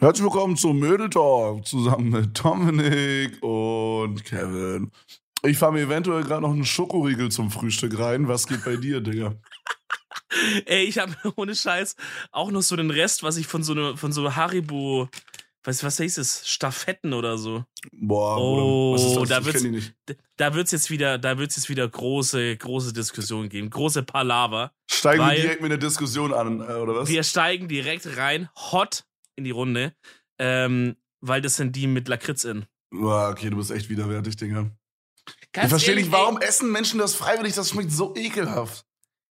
[0.00, 4.92] Herzlich willkommen zum Mödel Talk zusammen mit Dominik und Kevin.
[5.42, 8.28] Ich fahre mir eventuell gerade noch einen Schokoriegel zum Frühstück rein.
[8.28, 9.34] Was geht bei dir, Digga?
[10.66, 11.96] Ey, ich habe ohne Scheiß
[12.30, 15.08] auch noch so den Rest, was ich von so ne, von so Haribo,
[15.64, 17.64] was was heißt es, Staffetten oder so.
[17.92, 19.28] Boah, Oh, Bruder, was ist das?
[19.28, 19.92] da ich wird's-.
[20.36, 24.70] Da wird's jetzt wieder, da wird's jetzt wieder große große Diskussionen geben, große Palaver.
[24.88, 27.08] Steigen wir direkt mit der Diskussion an, äh, oder was?
[27.08, 29.04] Wir steigen direkt rein, hot
[29.38, 29.94] in die Runde,
[30.38, 32.66] ähm, weil das sind die mit Lakritz in.
[32.90, 34.70] Boah, okay, du bist echt widerwärtig, Digga.
[35.52, 37.54] Ganz ich verstehe nicht, warum essen Menschen das freiwillig?
[37.54, 38.86] Das schmeckt so ekelhaft.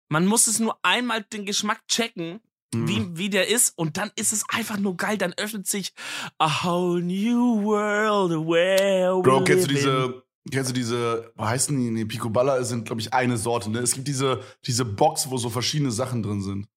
[0.09, 2.39] Man muss es nur einmal den Geschmack checken,
[2.73, 2.87] Hm.
[2.87, 5.17] wie, wie der ist und dann ist es einfach nur geil.
[5.17, 5.93] Dann öffnet sich
[6.39, 11.77] a whole new world where we Bro, kennst du diese, kennst du diese, wo heißen
[11.77, 11.91] die?
[11.91, 13.79] Nee, Picoballa sind, glaube ich, eine Sorte, ne?
[13.79, 16.67] Es gibt diese, diese Box, wo so verschiedene Sachen drin sind.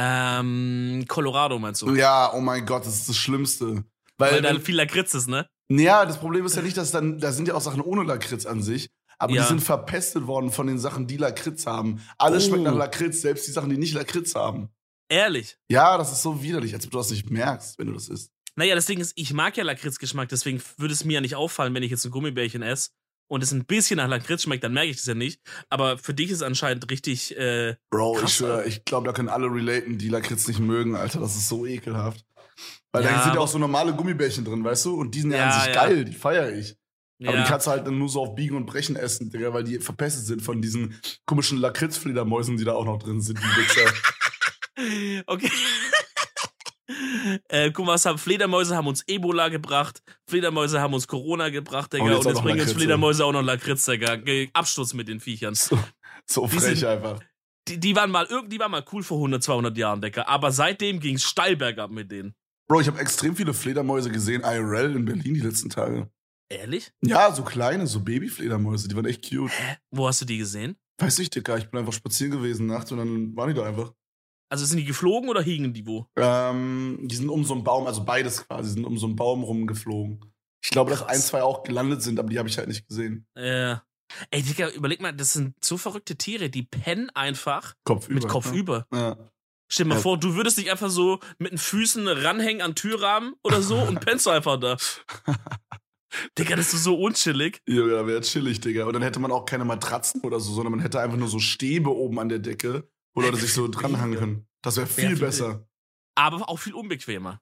[0.00, 1.94] Ähm, Colorado meinst du?
[1.96, 3.84] Ja, oh mein Gott, das ist das Schlimmste.
[4.16, 5.48] Weil, Weil da viel Lakritz ist, ne?
[5.68, 8.46] ja, das Problem ist ja nicht, dass dann, da sind ja auch Sachen ohne Lakritz
[8.46, 9.42] an sich, aber Ja.
[9.42, 12.00] die sind verpestet worden von den Sachen, die Lakritz haben.
[12.16, 12.48] Alles Oh.
[12.48, 14.68] schmeckt nach Lakritz, selbst die Sachen, die nicht Lakritz haben.
[15.08, 15.56] Ehrlich.
[15.68, 18.30] Ja, das ist so widerlich, als ob du das nicht merkst, wenn du das isst.
[18.56, 21.74] Naja, das Ding ist, ich mag ja Lakritzgeschmack, deswegen würde es mir ja nicht auffallen,
[21.74, 22.90] wenn ich jetzt ein Gummibärchen esse
[23.28, 25.40] und es ein bisschen nach Lakritz schmeckt, dann merke ich das ja nicht.
[25.68, 29.12] Aber für dich ist es anscheinend richtig, äh, Bro, Krass, ich schwöre, ich glaube, da
[29.12, 31.20] können alle relaten, die Lakritz nicht mögen, Alter.
[31.20, 32.24] Das ist so ekelhaft.
[32.92, 34.98] Weil Ja, da sind ja auch so normale Gummibärchen drin, weißt du?
[34.98, 35.84] Und die sind ja, Ja, an sich ja.
[35.84, 36.76] geil, die feiere ich.
[37.26, 39.64] Aber die kannst du halt dann nur so auf Biegen und Brechen essen, Digga, weil
[39.64, 43.92] die verpestet sind von diesen komischen Lakritzfledermäusen, die da auch noch drin sind, die Wichser.
[45.26, 45.50] Okay.
[47.48, 51.92] Äh, guck mal, was haben Fledermäuse haben uns Ebola gebracht, Fledermäuse haben uns Corona gebracht,
[51.92, 52.72] Digga, Und und jetzt jetzt, auch noch bringen uns.
[52.72, 54.18] Fledermäuse auch noch Lakritz, Digga.
[54.52, 55.54] Absturz mit den Viechern.
[55.54, 55.78] so,
[56.26, 57.20] so frech sind- einfach.
[57.68, 60.24] Die, die waren mal irgendwie waren mal cool vor 100, 200 Jahren, Digga.
[60.26, 62.34] Aber seitdem ging's steil bergab mit denen.
[62.66, 66.10] Bro, ich habe extrem viele Fledermäuse gesehen, IRL in Berlin die letzten Tage.
[66.50, 66.92] Ehrlich?
[67.02, 69.52] Ja, so kleine, so Babyfledermäuse, die waren echt cute.
[69.90, 70.76] Wo hast du die gesehen?
[70.98, 73.92] Weiß nicht, Digga, ich bin einfach spazieren gewesen nachts und dann waren die da einfach.
[74.50, 76.06] Also sind die geflogen oder hingen die wo?
[76.16, 79.42] Ähm, die sind um so einen Baum, also beides quasi, sind um so einen Baum
[79.44, 80.20] rumgeflogen.
[80.64, 83.26] Ich glaube, dass ein, zwei auch gelandet sind, aber die habe ich halt nicht gesehen.
[83.34, 83.76] Äh.
[84.30, 88.28] Ey, Digga, überleg mal, das sind so verrückte Tiere, die pennen einfach Kopf mit über,
[88.28, 88.58] Kopf ne?
[88.58, 88.86] über.
[88.92, 89.16] Ja.
[89.70, 90.00] Stell dir mal Ja.
[90.00, 94.00] vor, du würdest dich einfach so mit den Füßen ranhängen an Türrahmen oder so und
[94.04, 94.78] pennst einfach da.
[96.38, 97.60] Digga, das ist so unchillig.
[97.68, 98.86] Ja, ja wäre chillig, Digga.
[98.86, 101.38] Und dann hätte man auch keine Matratzen oder so, sondern man hätte einfach nur so
[101.38, 102.88] Stäbe oben an der Decke,
[103.22, 104.46] wo Leute sich so dranhangen können.
[104.62, 105.66] Das wäre viel viel- besser.
[106.14, 107.40] Aber auch viel unbequemer.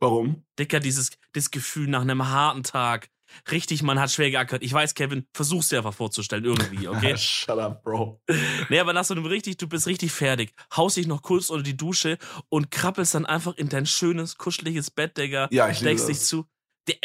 [0.00, 0.44] Warum?
[0.58, 3.08] Digga, dieses das Gefühl nach einem harten Tag.
[3.50, 4.62] Richtig, man hat schwer geackert.
[4.62, 7.16] Ich weiß, Kevin, versuch's dir einfach vorzustellen, irgendwie, okay?
[7.18, 8.22] Shut up, Bro.
[8.70, 10.54] nee, aber nach so einem richtig, du bist richtig fertig.
[10.74, 12.16] Haust dich noch kurz unter die Dusche
[12.48, 15.48] und krabbelst dann einfach in dein schönes, kuscheliges Bett, Digga.
[15.50, 16.46] Ja, ich Deckst dich zu.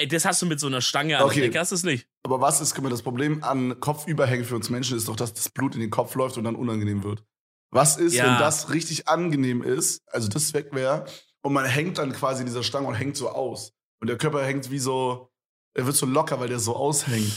[0.09, 1.41] Das hast du mit so einer Stange an Okay.
[1.41, 2.07] Decke, hast du es nicht?
[2.23, 5.34] Aber was ist, guck mal, das Problem an Kopfüberhängen für uns Menschen ist doch, dass
[5.34, 7.25] das Blut in den Kopf läuft und dann unangenehm wird.
[7.73, 8.25] Was ist, Ja.
[8.25, 11.06] wenn das richtig angenehm ist, also das weg wäre,
[11.41, 13.73] und man hängt dann quasi in dieser Stange und hängt so aus.
[14.00, 15.31] Und der Körper hängt wie so,
[15.73, 17.34] er wird so locker, weil der so aushängt.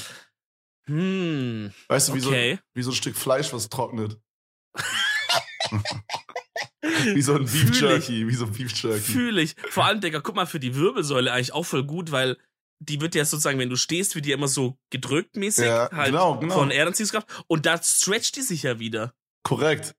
[0.86, 2.54] Hm, Weißt du, wie, okay.
[2.54, 4.20] so, wie so ein Stück Fleisch, was trocknet.
[7.14, 7.80] wie so ein Beef Fühl ich.
[7.80, 9.00] Jerky, wie so ein Beef Jerky.
[9.00, 9.56] Fühle ich.
[9.70, 12.36] Vor allem, Digga, guck mal, für die Wirbelsäule eigentlich auch voll gut, weil
[12.78, 15.64] die wird ja sozusagen, wenn du stehst, wird die immer so gedrückt mäßig.
[15.66, 16.54] Ja, halt genau, genau.
[16.54, 17.26] Von Erdanziehungskraft.
[17.47, 19.14] Und da stretcht die sich ja wieder.
[19.42, 19.94] Korrekt.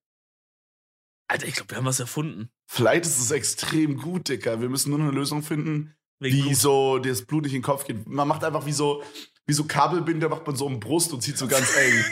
[1.28, 2.50] Alter, ich glaube, wir haben was erfunden.
[2.68, 4.62] Vielleicht ist es extrem gut, Dicker.
[4.62, 6.56] Wir müssen nur eine Lösung finden, Wegen wie Blut.
[6.56, 8.08] so das Blut nicht in den Kopf geht.
[8.08, 9.04] Man macht einfach wie so,
[9.46, 12.06] wie so Kabelbinder, macht man so um Brust und zieht so ganz eng.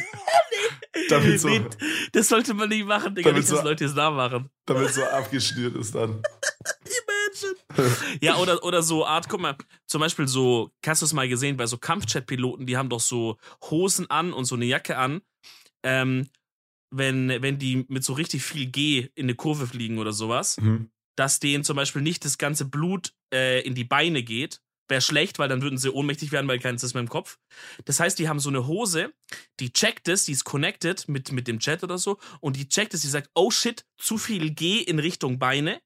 [1.10, 1.62] damit, so, Nee,
[2.14, 3.32] das sollte man nicht machen, Digga.
[3.32, 4.50] Nicht, dass so- Leute es nachmachen.
[4.66, 6.22] damit so abgeschnürt ist dann.
[6.86, 7.96] Imagine.
[8.22, 9.56] ja, oder, oder so Art, guck mal,
[9.88, 13.38] zum Beispiel so, hast du es mal gesehen, bei so Kampfjet-Piloten, die haben doch so
[13.70, 15.22] Hosen an und so eine Jacke an.
[15.84, 16.28] Ähm,
[16.98, 20.90] wenn, wenn die mit so richtig viel G in eine Kurve fliegen oder sowas, Mhm.
[21.16, 24.62] dass denen zum Beispiel nicht das ganze Blut äh, in die Beine geht.
[24.88, 27.40] Wäre schlecht, weil dann würden sie ohnmächtig werden, weil keins ist mehr im Kopf.
[27.86, 29.14] Das heißt, die haben so eine Hose,
[29.60, 32.94] die checkt es, die ist connected mit, mit dem Chat oder so, und die checkt
[32.94, 35.82] es, die sagt, oh shit, zu viel G in Richtung Beine.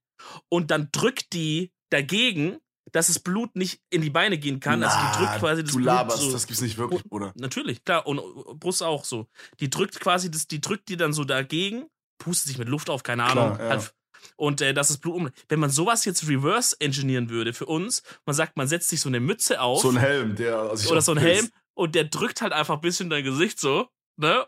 [0.50, 2.58] Und dann drückt die dagegen,
[2.92, 4.84] dass das Blut nicht in die Beine gehen kann.
[4.84, 6.32] also die drückt quasi das du Blut laberst, so.
[6.32, 7.34] das gibt's nicht wirklich, Bruder.
[7.36, 8.06] Natürlich, klar.
[8.08, 8.22] Und äh,
[8.56, 9.28] Brust auch so.
[9.60, 11.86] Die drückt quasi, das, die drückt die dann so dagegen,
[12.18, 13.60] pustet sich mit Luft auf, keine Klar, Ahnung.
[13.60, 13.70] ja.
[13.70, 13.94] Halt,
[14.36, 15.30] und äh, das ist Blut um.
[15.48, 19.10] Wenn man sowas jetzt reverse engineeren würde für uns, man sagt, man setzt sich so
[19.10, 21.18] eine Mütze auf So ein Helm, der sich oder so ein.
[21.18, 23.88] Helm und der drückt halt einfach ein bisschen dein Gesicht so,
[24.18, 24.46] ne?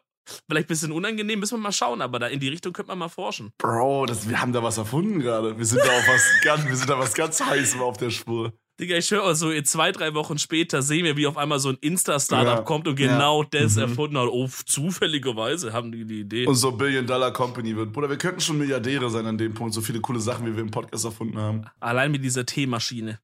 [0.48, 3.00] Vielleicht ein bisschen unangenehm, müssen wir mal schauen, aber da in die Richtung könnte man
[3.00, 3.52] mal forschen.
[3.58, 5.58] Bro, das, wir haben da was erfunden gerade.
[5.58, 8.54] Wir sind da auf was ganz, wir sind da was ganz Heißem auf der Spur.
[8.80, 11.78] Digga, ich höre so, zwei, drei Wochen später sehen wir, wie auf einmal so ein
[11.82, 12.62] Insta-Startup Ja.
[12.64, 13.82] kommt und genau das Mhm.
[13.82, 14.28] erfunden hat.
[14.32, 16.48] Oh, zufälligerweise haben die die Idee.
[16.48, 17.94] Und so Billion-Dollar-Company wird.
[17.94, 19.74] Bruder, wir könnten schon Milliardäre sein an dem Punkt.
[19.74, 21.66] So viele coole Sachen, wie wir im Podcast erfunden haben.
[21.80, 23.20] Allein mit dieser Teemaschine.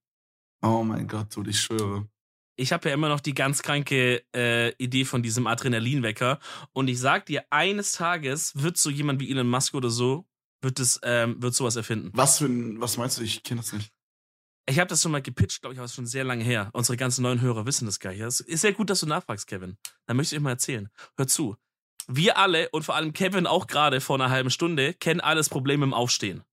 [0.61, 2.07] Oh mein Gott, du, ich schwöre.
[2.57, 6.39] Ich habe ja immer noch die ganz kranke äh, Idee von diesem Adrenalinwecker.
[6.73, 10.25] Und ich sag dir, eines Tages wird so jemand wie Elon Musk oder so,
[10.61, 12.09] wird, es, ähm, wird sowas erfinden.
[12.13, 13.23] Was für ein, was meinst du?
[13.23, 13.93] Ich kenne das nicht.
[14.69, 16.71] Ich habe das schon mal gepitcht, glaube ich, aber es ist schon sehr lange her.
[16.73, 18.21] Unsere ganzen neuen Hörer wissen das gar nicht.
[18.21, 19.77] Es ist sehr gut, dass du nachfragst, Kevin.
[20.07, 20.89] Dann möchte ich mal erzählen.
[21.15, 21.55] Hör zu.
[22.07, 25.83] Wir alle und vor allem Kevin auch gerade vor einer halben Stunde kennen alles Problem
[25.83, 26.43] im Aufstehen.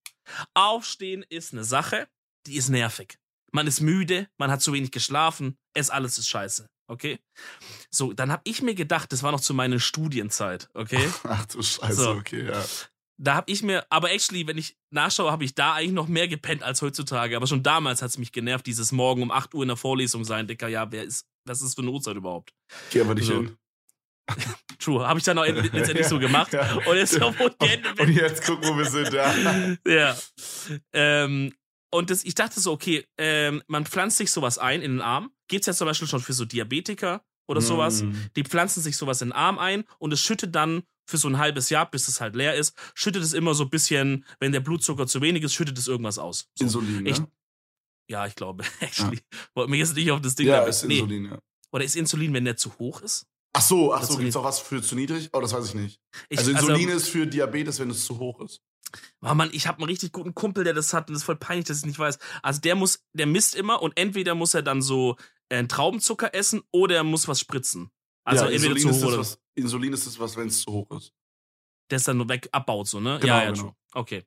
[0.53, 2.09] Aufstehen ist eine Sache,
[2.47, 3.19] die ist nervig.
[3.55, 6.67] Man ist müde, man hat zu wenig geschlafen, es alles ist scheiße.
[6.91, 7.19] Okay?
[7.91, 11.09] So, dann habe ich mir gedacht, das war noch zu meiner Studienzeit, okay?
[11.23, 12.11] Ach du Scheiße, So.
[12.11, 12.65] okay, ja.
[13.17, 16.27] Da habe ich mir, aber actually, wenn ich nachschaue, habe ich da eigentlich noch mehr
[16.27, 17.37] gepennt als heutzutage.
[17.37, 20.25] Aber schon damals hat es mich genervt, dieses Morgen um 8 Uhr in der Vorlesung
[20.25, 20.49] sein.
[20.49, 22.53] Dicker, ja, wer ist, was ist für eine Uhrzeit überhaupt?
[22.91, 23.35] Geh aber nicht So.
[23.35, 23.57] hin.
[24.81, 26.53] True, habe ich dann auch letztendlich so gemacht.
[26.53, 26.75] Ja.
[26.75, 29.33] Und jetzt wo geendet Und jetzt gucken, wo wir sind, ja.
[29.87, 30.17] ja.
[30.93, 31.55] Ähm,
[31.95, 35.31] und das, ich dachte so, okay, ähm, man pflanzt sich sowas ein in den Arm.
[35.49, 38.03] Gibt's ja zum Beispiel schon für so Diabetiker oder sowas.
[38.03, 38.13] Mm.
[38.37, 41.39] Die pflanzen sich sowas in den Arm ein und es schüttet dann für so ein
[41.39, 44.61] halbes Jahr, bis es halt leer ist, schüttet es immer so ein bisschen, wenn der
[44.61, 46.49] Blutzucker zu wenig ist, schüttet es irgendwas aus.
[46.59, 46.65] So.
[46.65, 47.29] Insulin, Ich- ne?
[48.09, 49.21] Ja, ich glaube, actually.
[49.55, 50.99] Wollte mir jetzt nicht auf das Ding Ja, da- ist nee.
[50.99, 51.39] Insulin, ja.
[51.73, 53.27] Oder ist Insulin, wenn der zu hoch ist?
[53.57, 55.31] Ach so, ach so, ist gibt's auch was für zu niedrig?
[55.33, 56.01] Oh, das weiß ich nicht.
[56.29, 58.61] Ich, also Insulin ist für Diabetes, wenn es zu hoch ist.
[59.23, 61.37] Oh Mann, ich habe einen richtig guten Kumpel, der das hat und das ist voll
[61.37, 62.19] peinlich, dass ich nicht weiß.
[62.43, 65.17] Also der muss, der misst immer und entweder muss er dann so
[65.49, 67.91] äh, Traubenzucker essen oder er muss was spritzen.
[68.25, 70.49] Also ja, entweder Insulin zu ist hoch das, oder was, Insulin ist das, was, wenn
[70.49, 71.13] es zu hoch ist.
[71.91, 73.19] der ist dann nur weg abbaut, so, ne?
[73.21, 73.63] Genau, ja, ja, genau.
[73.63, 73.75] true.
[73.93, 74.25] Okay.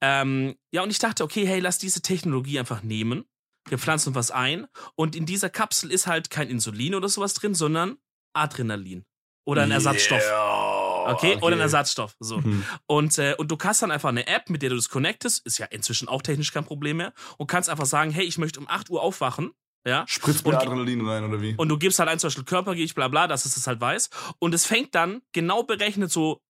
[0.00, 3.24] Ähm, ja, und ich dachte, okay, hey, lass diese Technologie einfach nehmen.
[3.68, 7.54] Wir pflanzen was ein und in dieser Kapsel ist halt kein Insulin oder sowas drin,
[7.54, 7.98] sondern
[8.36, 9.04] Adrenalin.
[9.48, 10.22] Oder ein Ersatzstoff.
[10.24, 11.12] Yeah.
[11.12, 11.38] Okay?
[11.40, 12.16] Oder ein Ersatzstoff.
[12.18, 12.38] So.
[12.38, 12.64] Mhm.
[12.86, 15.58] Und, äh, und du kannst dann einfach eine App, mit der du das connectest, ist
[15.58, 18.68] ja inzwischen auch technisch kein Problem mehr, und kannst einfach sagen, hey, ich möchte um
[18.68, 19.52] 8 Uhr aufwachen,
[19.86, 21.54] ja, Spritzt mir Und- Adrenalin rein, oder wie?
[21.56, 24.10] und du gibst halt ein, zum Beispiel Körpergewicht, bla bla, dass es das halt weiß.
[24.40, 26.40] Und es fängt dann genau berechnet so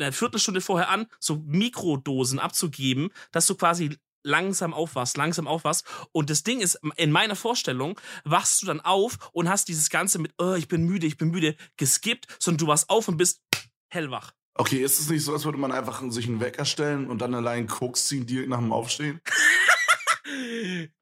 [0.00, 5.84] eine Viertelstunde vorher an, so Mikrodosen abzugeben, dass du quasi langsam aufwachst, langsam aufwachst.
[6.12, 10.18] Und das Ding ist, in meiner Vorstellung wachst du dann auf und hast dieses Ganze
[10.18, 13.42] mit, oh, ich bin müde, ich bin müde, geskippt, sondern du wachst auf und bist
[13.88, 14.32] hellwach.
[14.54, 17.32] Okay, ist es nicht so, als würde man einfach sich einen Wecker stellen und dann
[17.34, 19.20] allein Koks ziehen direkt nach dem Aufstehen?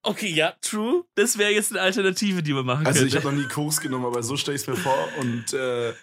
[0.02, 1.04] Okay, ja, true.
[1.16, 3.26] Das wäre jetzt eine Alternative, die man machen Also ich könnte.
[3.26, 5.08] habe noch nie Koks genommen, aber so stelle ich es mir vor.
[5.18, 5.94] Und äh,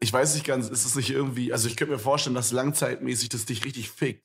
[0.00, 3.30] ich weiß nicht ganz, ist es nicht irgendwie, also ich könnte mir vorstellen, dass langzeitmäßig
[3.30, 4.22] das dich richtig fickt.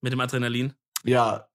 [0.00, 0.72] Mit dem Adrenalin.
[1.04, 1.48] Ja,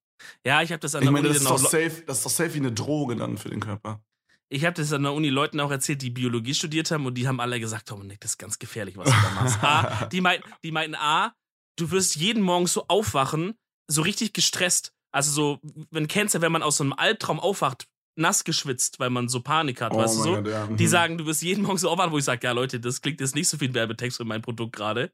[0.46, 2.26] Ja, ich habe das an ich der meine, Uni das ist, doch safe, das ist
[2.26, 4.02] doch safe wie eine Droge dann für den Körper.
[4.50, 7.28] ich habe das an der Uni Leuten auch erzählt, die Biologie studiert haben und die
[7.28, 9.64] haben alle gesagt, Dominik, das ist ganz gefährlich, was du da machst.
[9.64, 11.34] A, die, meinten, die meinten, A,
[11.78, 13.56] du wirst jeden Morgen so aufwachen,
[13.88, 14.94] so richtig gestresst.
[15.14, 15.60] Also so,
[15.92, 19.42] wenn kennst du, wenn man aus so einem Albtraum aufwacht, nass geschwitzt, weil man so
[19.42, 20.32] Panik hat, weißt du so?
[20.32, 20.68] Oh Gott, ja.
[20.68, 20.88] Die Mhm.
[20.88, 23.36] sagen, du wirst jeden Morgen so aufwachen, wo ich sage, ja Leute, das klingt jetzt
[23.36, 25.12] nicht so viel Werbetext für mein Produkt gerade.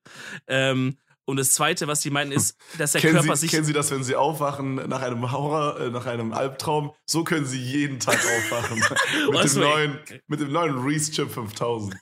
[0.47, 3.51] Ähm, und das Zweite, was die meinen, ist, dass der kennen, Körper Sie, sich...
[3.51, 6.93] kennen Sie das, wenn Sie aufwachen nach einem Horror, äh, nach einem Albtraum?
[7.05, 8.79] So können Sie jeden Tag aufwachen.
[9.31, 11.95] mit, dem neuen, mit dem neuen Reese Chip 5000.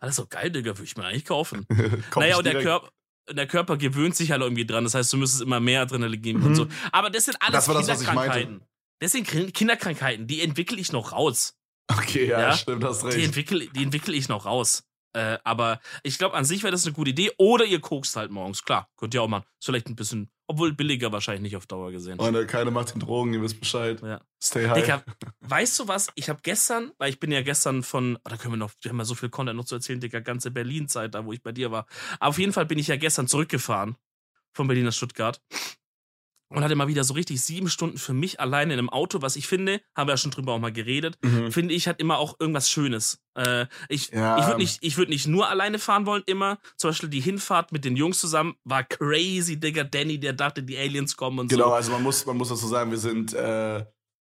[0.00, 1.66] Das ist so geil, Digga, würde ich mir eigentlich kaufen.
[2.16, 2.90] Naja, und der, Körper,
[3.30, 4.84] der Körper gewöhnt sich halt irgendwie dran.
[4.84, 6.54] Das heißt, du müsstest immer mehr Adrenalin geben und Mhm.
[6.54, 6.66] so.
[6.92, 8.62] Aber das sind alles Das war das, Kinderkrankheiten.
[9.00, 11.54] Das sind Kin- Kinderkrankheiten, die entwickle ich noch raus.
[11.88, 12.56] Okay, ja, Ja?
[12.56, 13.24] stimmt, hast Die recht.
[13.26, 14.82] entwickle die entwickle ich noch raus.
[15.16, 17.32] Äh, aber ich glaube, an sich wäre das eine gute Idee.
[17.38, 18.62] Oder ihr kokst halt morgens.
[18.62, 19.44] Klar, könnt ihr auch machen.
[19.58, 22.18] Ist vielleicht ein bisschen, obwohl billiger wahrscheinlich nicht auf Dauer gesehen.
[22.18, 24.02] Und äh, keine macht den Drogen, ihr wisst Bescheid.
[24.02, 24.20] Ja.
[24.42, 24.78] Stay high.
[24.78, 25.02] Digga,
[25.40, 26.08] weißt du was?
[26.16, 28.90] Ich habe gestern, weil ich bin ja gestern von, oh, da können wir noch, wir
[28.90, 31.52] haben ja so viel Content noch zu erzählen, Digga, ganze Berlin-Zeit, da wo ich bei
[31.52, 31.86] dir war.
[32.20, 33.96] Aber auf jeden Fall bin ich ja gestern zurückgefahren
[34.52, 35.40] von Berlin nach Stuttgart
[36.48, 39.36] und hatte mal wieder so richtig sieben Stunden für mich alleine in einem Auto, was
[39.36, 41.50] ich finde, haben wir ja schon drüber auch mal geredet, Mhm.
[41.50, 43.20] finde ich, hat immer auch irgendwas Schönes.
[43.34, 44.38] Äh, ich Ja.
[44.38, 46.58] ich würde nicht, ich würd nicht nur alleine fahren wollen, immer.
[46.76, 49.84] Zum Beispiel die Hinfahrt mit den Jungs zusammen war crazy, Digga.
[49.84, 51.74] Danny, der dachte, die Aliens kommen und Genau, so.
[51.74, 53.84] also man muss, man muss dazu sagen, wir sind, äh,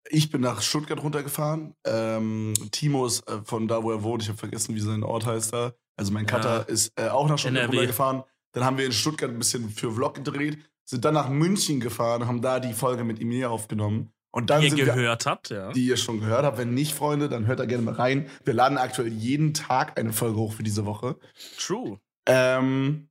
[0.09, 1.75] ich bin nach Stuttgart runtergefahren.
[1.85, 5.25] Ähm, Timo ist äh, von da, wo er wohnt, ich habe vergessen, wie sein Ort
[5.25, 5.73] heißt da.
[5.97, 6.73] Also mein Cutter Ja.
[6.73, 7.75] ist äh, auch nach Stuttgart NRW.
[7.77, 8.23] runtergefahren.
[8.53, 12.27] Dann haben wir in Stuttgart ein bisschen für Vlog gedreht, sind dann nach München gefahren,
[12.27, 14.13] haben da die Folge mit Emir aufgenommen.
[14.31, 15.71] Und dann Wie ihr sind wir gehört habt, ja.
[15.71, 16.57] die ihr schon gehört habt.
[16.57, 18.29] Wenn nicht, Freunde, dann hört da gerne mal rein.
[18.45, 21.17] Wir laden aktuell jeden Tag eine Folge hoch für diese Woche.
[21.57, 21.99] True.
[22.25, 23.09] Ähm,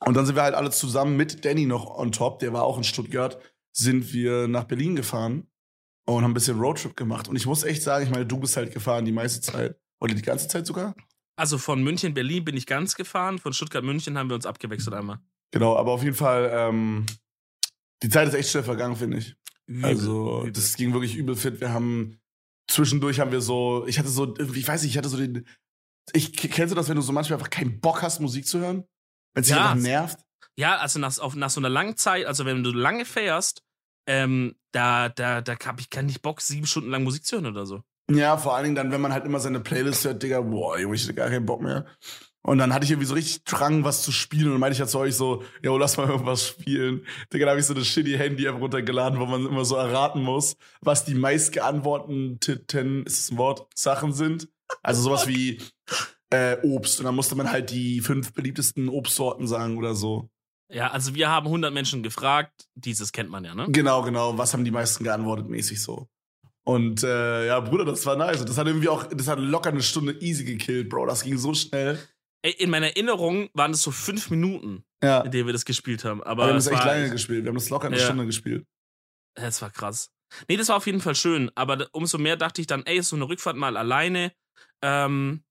[0.00, 2.76] und dann sind wir halt alle zusammen mit Danny noch on top, der war auch
[2.76, 3.38] in Stuttgart,
[3.72, 5.46] sind wir nach Berlin gefahren
[6.04, 7.28] und haben ein bisschen Roadtrip gemacht.
[7.28, 9.78] Und ich muss echt sagen, ich meine, du bist halt gefahren die meiste Zeit.
[10.00, 10.94] Oder die ganze Zeit sogar?
[11.36, 14.94] Also von München, Berlin bin ich ganz gefahren, von Stuttgart, München haben wir uns abgewechselt
[14.94, 15.20] einmal.
[15.54, 17.06] Genau, aber auf jeden Fall, ähm,
[18.02, 19.36] die Zeit ist echt schnell vergangen, finde ich.
[19.66, 20.52] Übel, Also, übel.
[20.52, 21.60] das ging wirklich übel fit.
[21.60, 22.18] Wir haben
[22.68, 25.46] zwischendurch haben wir so, ich hatte so, ich weiß nicht, ich hatte so den.
[26.12, 28.84] Ich kennst du das, wenn du so manchmal einfach keinen Bock hast, Musik zu hören?
[29.32, 29.70] Wenn es dich Ja.
[29.70, 30.18] einfach nervt?
[30.56, 33.62] Ja, also nach, auf, nach so einer langen Zeit, also wenn du lange fährst,
[34.08, 37.46] ähm, da, da, da hab ich kann nicht Bock, sieben Stunden lang Musik zu hören
[37.46, 37.82] oder so.
[38.10, 40.96] Ja, vor allen Dingen dann, wenn man halt immer seine Playlist hört, Digga, boah, Junge,
[40.96, 41.86] ich hatte gar keinen Bock mehr.
[42.46, 44.46] Und dann hatte ich irgendwie so richtig Drang, was zu spielen.
[44.46, 47.06] Und dann meinte ich ja zu euch so, jo, lass mal irgendwas spielen.
[47.32, 50.56] Digga, da habe ich so eine shitty Handy-App runtergeladen, wo man immer so erraten muss,
[50.82, 54.48] was die meist geantworteten, ist das ein Wort, Sachen sind.
[54.82, 55.62] Also sowas wie
[56.28, 57.00] äh, Obst.
[57.00, 60.28] Und dann musste man halt die fünf beliebtesten Obstsorten sagen oder so.
[60.70, 63.66] Ja, also wir haben 100 Menschen gefragt, dieses kennt man ja, ne?
[63.70, 64.36] Genau, genau.
[64.36, 66.08] Was haben die meisten geantwortet, mäßig so.
[66.64, 68.40] Und äh, ja, Bruder, das war nice.
[68.40, 71.06] Und das hat irgendwie auch, das hat locker eine Stunde easy gekillt, Bro.
[71.06, 71.98] Das ging so schnell.
[72.44, 75.22] In meiner Erinnerung waren es so fünf Minuten, Ja.
[75.22, 76.22] in denen wir das gespielt haben.
[76.22, 77.44] Aber Aber wir haben es das echt lange gespielt.
[77.44, 78.04] Wir haben das locker eine Ja.
[78.04, 78.66] Stunde gespielt.
[79.34, 80.10] Das war krass.
[80.48, 81.50] Nee, das war auf jeden Fall schön.
[81.54, 84.32] Aber umso mehr dachte ich dann, ey, so eine Rückfahrt mal alleine,
[84.82, 85.42] ähm,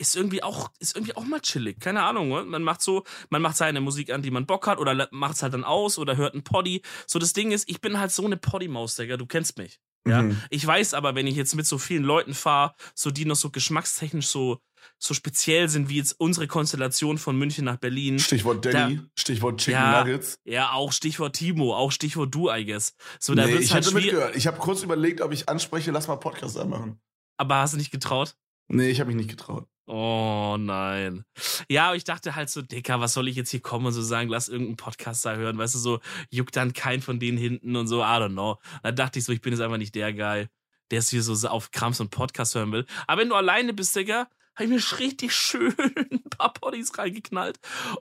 [0.00, 1.80] ist irgendwie auch, ist irgendwie auch mal chillig.
[1.80, 2.44] Keine Ahnung, oder?
[2.44, 5.42] man macht so, man macht seine Musik an, die man Bock hat, oder macht es
[5.42, 6.82] halt dann aus oder hört einen Poddy.
[7.06, 9.80] So, das Ding ist, ich bin halt so eine Poddy-Maus, Digga, du kennst mich.
[10.06, 10.22] Ja.
[10.22, 10.40] Mhm.
[10.50, 13.50] Ich weiß aber, wenn ich jetzt mit so vielen Leuten fahre, so die noch so
[13.50, 14.60] geschmackstechnisch so,
[14.98, 18.18] so speziell sind, wie jetzt unsere Konstellation von München nach Berlin.
[18.18, 20.04] Stichwort Danny, Stichwort Chicken Ja.
[20.04, 20.38] Nuggets.
[20.44, 22.94] Ja, auch Stichwort Timo, auch Stichwort du, I guess.
[23.18, 24.36] So, da nee, wird's ich halt hätte mitgehört.
[24.36, 27.00] Ich habe kurz überlegt, ob ich anspreche, lass mal Podcast anmachen.
[27.36, 28.34] Aber hast du nicht getraut?
[28.68, 29.66] Nee, ich habe mich nicht getraut.
[29.86, 31.24] Oh nein.
[31.70, 34.02] Ja, aber ich dachte halt so, Dicker, was soll ich jetzt hier kommen und so
[34.02, 37.74] sagen, lass irgendeinen Podcast da hören, weißt du, so juckt dann kein von denen hinten
[37.74, 38.58] und so, I don't know.
[38.82, 40.48] Da dachte ich so, ich bin jetzt einfach nicht der Guy,
[40.90, 42.84] der es hier so auf Krams und Podcast hören will.
[43.06, 45.74] Aber wenn du alleine bist, Digga, habe ich mir richtig schön
[46.10, 47.58] ein paar Poddies reingeknallt.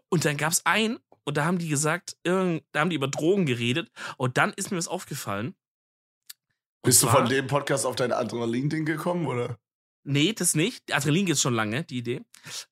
[0.09, 3.89] Und dann gab's einen, und da haben die gesagt, da haben die über Drogen geredet,
[4.17, 5.47] und dann ist mir was aufgefallen.
[5.49, 5.55] Und
[6.83, 9.57] Bist du zwar- von dem Podcast auf dein Adrenalin-Ding gekommen, oder?
[10.03, 10.93] Nee, das nicht.
[10.93, 12.21] Adrenalin gibt's schon lange, die Idee.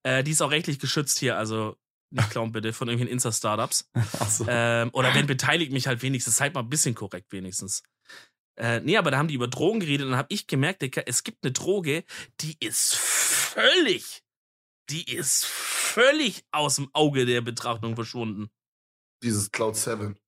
[0.04, 1.76] Äh, die ist auch rechtlich geschützt hier, also
[2.12, 3.90] nicht klauen bitte von irgendwelchen Insta-Startups.
[4.20, 4.46] Achso.
[4.48, 7.84] Ähm, oder wenn beteiligt mich halt wenigstens, seid mal ein bisschen korrekt wenigstens.
[8.58, 11.02] Äh, nee, aber da haben die über Drogen geredet und dann habe ich gemerkt, Digga,
[11.08, 12.06] es gibt eine Droge,
[12.40, 12.96] die ist
[13.56, 14.24] völlig,
[14.90, 18.50] die ist völlig aus dem Auge der Betrachtung verschwunden.
[19.24, 20.20] Dieses Cloud 7.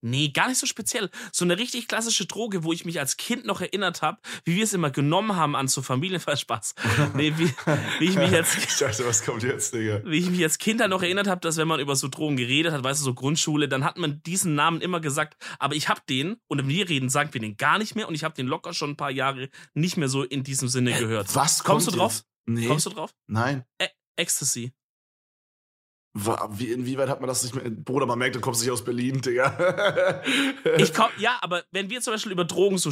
[0.00, 1.10] Nee, gar nicht so speziell.
[1.32, 4.64] So eine richtig klassische Droge, wo ich mich als Kind noch erinnert habe, wie wir
[4.64, 6.74] es immer genommen haben an so Familienverspaß.
[7.14, 7.48] Nee, wie,
[7.98, 10.02] wie ich mich jetzt Ich dachte, was kommt jetzt, Digga?
[10.04, 12.36] wie ich mich als Kind dann noch erinnert habe, dass wenn man über so Drogen
[12.36, 15.88] geredet hat, weißt du, so Grundschule, dann hat man diesen Namen immer gesagt, aber ich
[15.88, 18.34] hab den, und wenn wir reden, sagen wir den gar nicht mehr und ich habe
[18.34, 21.34] den locker schon ein paar Jahre nicht mehr so in diesem Sinne gehört.
[21.34, 22.12] Was Kommst kommt du drauf?
[22.14, 22.26] Jetzt?
[22.46, 22.66] Nee.
[22.66, 23.14] Kommst du drauf?
[23.26, 23.64] Nein.
[24.16, 24.72] Ecstasy.
[26.50, 27.68] Wie, inwieweit hat man das nicht mehr?
[27.70, 30.22] Bruder, man merkt, du kommst nicht aus Berlin, Digga.
[30.78, 32.90] Ich komm, ja, aber wenn wir zum Beispiel über Drogen so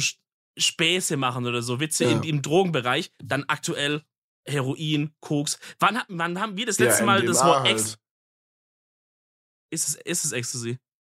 [0.57, 2.11] Späße machen oder so Witze Ja.
[2.11, 4.03] in, im Drogenbereich, dann aktuell
[4.47, 5.59] Heroin, Koks.
[5.79, 7.71] Wann, hat- wann haben wir das Ja, letzte Mal das Wort halt.
[7.71, 7.97] Ex
[9.71, 10.77] ist es, ist es Ecstasy?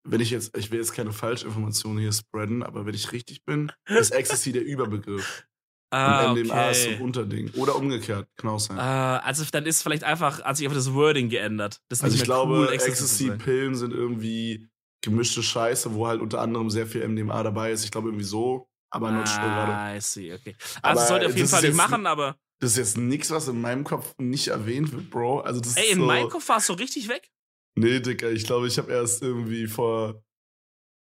[0.09, 3.73] Wenn ich jetzt, ich will jetzt keine Falschinformationen hier spreaden, aber wenn ich richtig bin,
[3.89, 5.47] ist Ecstasy der Überbegriff.
[5.91, 7.05] Ah, und MDMA ist so ein okay.
[7.05, 7.51] Unterding.
[7.55, 8.77] Oder umgekehrt, kann auch sein.
[8.77, 11.81] Äh, also dann ist vielleicht einfach, hat sich einfach das Wording geändert.
[11.89, 12.73] Das also ich glaube, cool.
[12.73, 14.69] Ecstasy-Pillen sind irgendwie
[15.03, 17.85] gemischte Scheiße, wo halt unter anderem sehr viel MDMA dabei ist.
[17.85, 19.73] Ich glaube irgendwie so, aber not sure gerade.
[19.73, 20.57] Ah, I see, okay.
[20.83, 23.61] Also Aber sollte auf jeden Fall nicht machen, aber Das ist jetzt nichts, was in
[23.61, 25.41] meinem Kopf nicht erwähnt wird, Bro.
[25.41, 27.31] Also das ey, in so, meinem Kopf war es so richtig weg.
[27.77, 30.25] Nee, Digga, ich glaube, ich habe erst irgendwie vor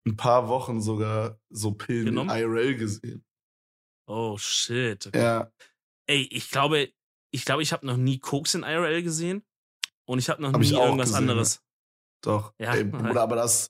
[0.07, 2.29] ein paar Wochen sogar so Pillen Genommen?
[2.29, 3.23] in IRL gesehen.
[4.07, 5.07] Oh shit.
[5.07, 5.19] Okay.
[5.21, 5.51] Ja.
[6.07, 6.91] Ey, ich glaube,
[7.31, 9.43] ich glaube, ich habe noch nie Koks in IRL gesehen
[10.05, 11.61] und ich habe noch Hab nie irgendwas gesehen, anderes.
[12.21, 12.53] Doch.
[12.59, 12.73] Ja.
[12.73, 13.69] Ey, Bruder, aber das,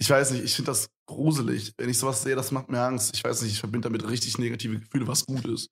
[0.00, 1.72] ich weiß nicht, ich finde das gruselig.
[1.78, 3.14] Wenn ich sowas sehe, das macht mir Angst.
[3.14, 5.70] Ich weiß nicht, ich verbinde damit richtig negative Gefühle, was gut ist.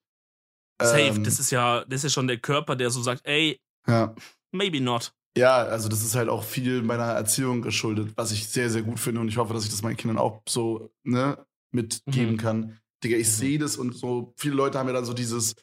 [0.81, 3.59] Safe, Ähm, das ist ja, das ist schon der Körper, der so sagt, ey,
[3.89, 4.15] ja.
[4.53, 5.13] maybe not.
[5.37, 9.01] ja, also das ist halt auch viel meiner Erziehung geschuldet, was ich sehr, sehr gut
[9.01, 12.37] finde und ich hoffe, dass ich das meinen Kindern auch so ne, mitgeben Mhm.
[12.39, 12.81] kann.
[13.05, 13.33] Digga, ich Mhm.
[13.33, 15.55] sehe das und so, viele Leute haben ja dann so dieses,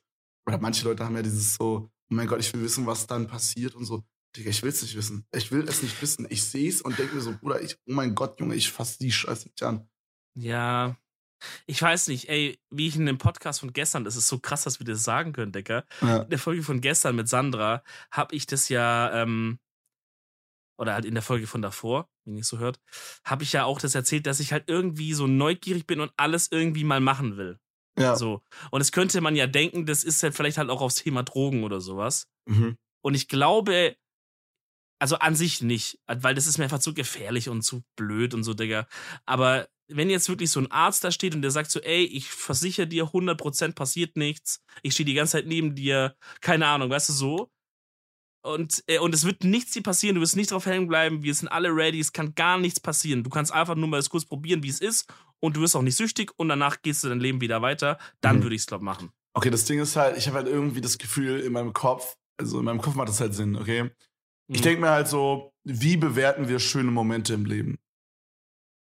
[0.47, 3.27] oder manche Leute haben ja dieses so, oh mein Gott, ich will wissen, was dann
[3.27, 4.03] passiert und so.
[4.35, 5.25] Digga, ich will es nicht wissen.
[5.33, 6.25] Ich will es nicht wissen.
[6.29, 8.97] Ich sehe es und denke mir so, Bruder, ich, oh mein Gott, Junge, ich fasse
[8.99, 9.87] die Scheiße nicht an.
[10.35, 10.97] Ja.
[11.65, 14.63] Ich weiß nicht, ey, wie ich in dem Podcast von gestern, das ist so krass,
[14.63, 15.85] dass wir das sagen können, Decker.
[16.01, 16.21] Ja.
[16.23, 19.59] In der Folge von gestern mit Sandra habe ich das ja, ähm,
[20.77, 22.79] oder halt in der Folge von davor, wenn ihr so hört,
[23.23, 26.51] habe ich ja auch das erzählt, dass ich halt irgendwie so neugierig bin und alles
[26.51, 27.59] irgendwie mal machen will.
[27.97, 28.15] Ja.
[28.15, 28.41] So.
[28.71, 31.63] Und es könnte man ja denken, das ist halt vielleicht halt auch aufs Thema Drogen
[31.63, 32.27] oder sowas.
[32.47, 32.77] Mhm.
[33.01, 33.95] Und ich glaube,
[34.99, 38.43] also an sich nicht, weil das ist mir einfach zu gefährlich und zu blöd und
[38.43, 38.87] so, Digga.
[39.25, 42.29] Aber wenn jetzt wirklich so ein Arzt da steht und der sagt so, ey, ich
[42.29, 47.09] versichere dir, 100% passiert nichts, ich stehe die ganze Zeit neben dir, keine Ahnung, weißt
[47.09, 47.51] du, so.
[48.45, 51.33] Und, äh, und es wird nichts dir passieren, du wirst nicht drauf hängen bleiben, wir
[51.33, 53.23] sind alle ready, es kann gar nichts passieren.
[53.23, 55.81] Du kannst einfach nur mal das kurz probieren, wie es ist und du wirst auch
[55.81, 57.97] nicht süchtig und danach gehst du dein Leben wieder weiter.
[58.19, 58.43] Dann Mhm.
[58.43, 59.11] würde ich es, glaube machen.
[59.33, 62.59] Okay, das Ding ist halt, ich habe halt irgendwie das Gefühl in meinem Kopf, also
[62.59, 63.89] in meinem Kopf macht das halt Sinn, okay?
[64.51, 64.63] Ich Mhm.
[64.63, 67.77] denke mir halt so, wie bewerten wir schöne Momente im Leben?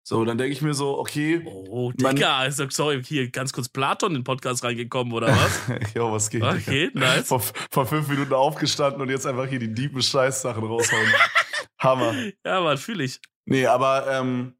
[0.07, 4.11] So, dann denke ich mir so, okay, Oh, Digga, also, sorry, hier ganz kurz Platon
[4.11, 5.61] in den Podcast reingekommen, oder was?
[5.95, 6.43] jo, was geht?
[6.43, 6.55] Digga?
[6.57, 7.27] Okay, nice.
[7.27, 11.07] Vor, vor fünf Minuten aufgestanden und jetzt einfach hier die diepen Scheißsachen raushauen.
[11.79, 12.13] Hammer.
[12.45, 13.19] Ja, Mann, fühle ich.
[13.45, 14.53] Nee, aber ähm,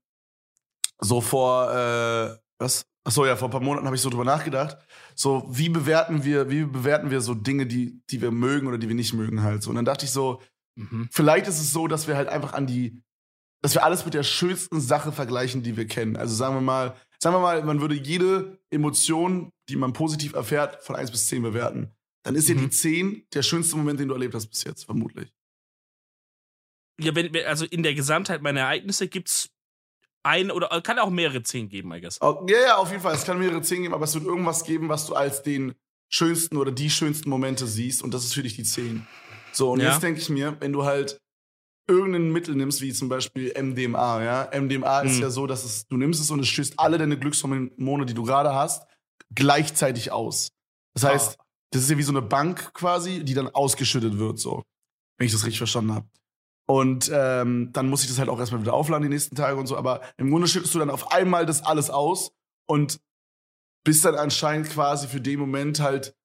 [1.00, 2.88] so vor, äh, was?
[3.04, 4.78] Achso, ja, vor ein paar Monaten habe ich so drüber nachgedacht.
[5.14, 8.88] So, wie bewerten wir, wie bewerten wir so Dinge, die, die wir mögen oder die
[8.88, 9.70] wir nicht mögen halt so.
[9.70, 10.42] Und dann dachte ich so,
[10.78, 11.08] Mhm.
[11.12, 13.02] vielleicht ist es so, dass wir halt einfach an die,
[13.65, 16.17] dass wir alles mit der schönsten Sache vergleichen, die wir kennen.
[16.17, 20.84] Also sagen wir mal, sagen wir mal, man würde jede Emotion, die man positiv erfährt,
[20.84, 21.91] von 1 bis 10 bewerten.
[22.24, 22.60] Dann ist ja Mhm.
[22.60, 25.34] die 10 der schönste Moment, den du erlebt hast bis jetzt, vermutlich.
[27.01, 29.50] Ja, wenn, also in der Gesamtheit meiner Ereignisse gibt's
[30.22, 32.22] ein oder kann auch mehrere zehn geben, I guess.
[32.22, 33.15] Oh, Ja, ja, auf jeden Fall.
[33.15, 35.74] Es kann mehrere 10 geben, aber es wird irgendwas geben, was du als den
[36.10, 39.07] schönsten oder die schönsten Momente siehst und das ist für dich die 10.
[39.51, 39.89] So, und Ja.
[39.91, 41.19] jetzt denke ich mir, wenn du halt
[41.88, 44.50] irgendein Mittel nimmst, wie zum Beispiel MDMA, ja.
[44.60, 45.22] MDMA ist Mhm.
[45.22, 48.24] ja so, dass es, du nimmst es und es stößt alle deine Glückshormone, die du
[48.24, 48.88] gerade hast,
[49.34, 50.50] gleichzeitig aus.
[50.94, 51.44] Das heißt, Ah.
[51.72, 54.63] das ist ja wie so eine Bank quasi, die dann ausgeschüttet wird, so.
[55.18, 56.08] Wenn ich das richtig verstanden habe.
[56.68, 59.68] Und ähm, dann muss ich das halt auch erstmal wieder aufladen die nächsten Tage und
[59.68, 59.77] so.
[59.77, 62.32] Aber im Grunde schüttest du dann auf einmal das alles aus
[62.68, 63.00] und
[63.84, 66.15] bist dann anscheinend quasi für den Moment halt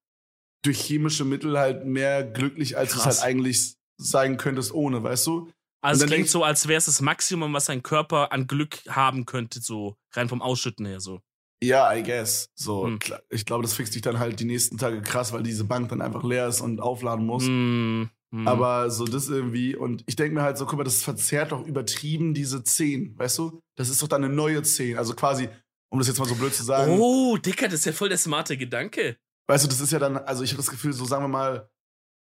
[0.65, 3.21] durch chemische Mittel halt mehr glücklich, als du es Krass.
[3.23, 5.51] halt eigentlich sein könntest ohne, weißt du?
[5.83, 9.25] Also es klingt so, als wäre es das Maximum, was dein Körper an Glück haben
[9.27, 11.21] könnte, so rein vom Ausschütten her so.
[11.63, 12.49] Ja, I guess.
[12.55, 12.99] So, Hm.
[13.29, 16.01] ich glaube, das fixt dich dann halt die nächsten Tage krass, weil diese Bank dann
[16.01, 17.45] einfach leer ist und aufladen muss.
[17.47, 18.49] Mm, mm.
[18.49, 19.77] Aber so das irgendwie.
[19.77, 23.39] Und ich denke mir halt so, guck mal, das verzerrt doch übertrieben diese 10, weißt
[23.39, 23.61] du?
[23.77, 24.97] Das ist doch dann eine neue 10.
[24.97, 25.51] Also quasi,
[25.91, 26.99] um das jetzt mal so blöd zu sagen.
[26.99, 29.17] Oh, Dicker, das ist ja voll der smarte Gedanke.
[29.47, 31.69] Weißt du, das ist ja dann, also ich habe das Gefühl, so sagen wir mal,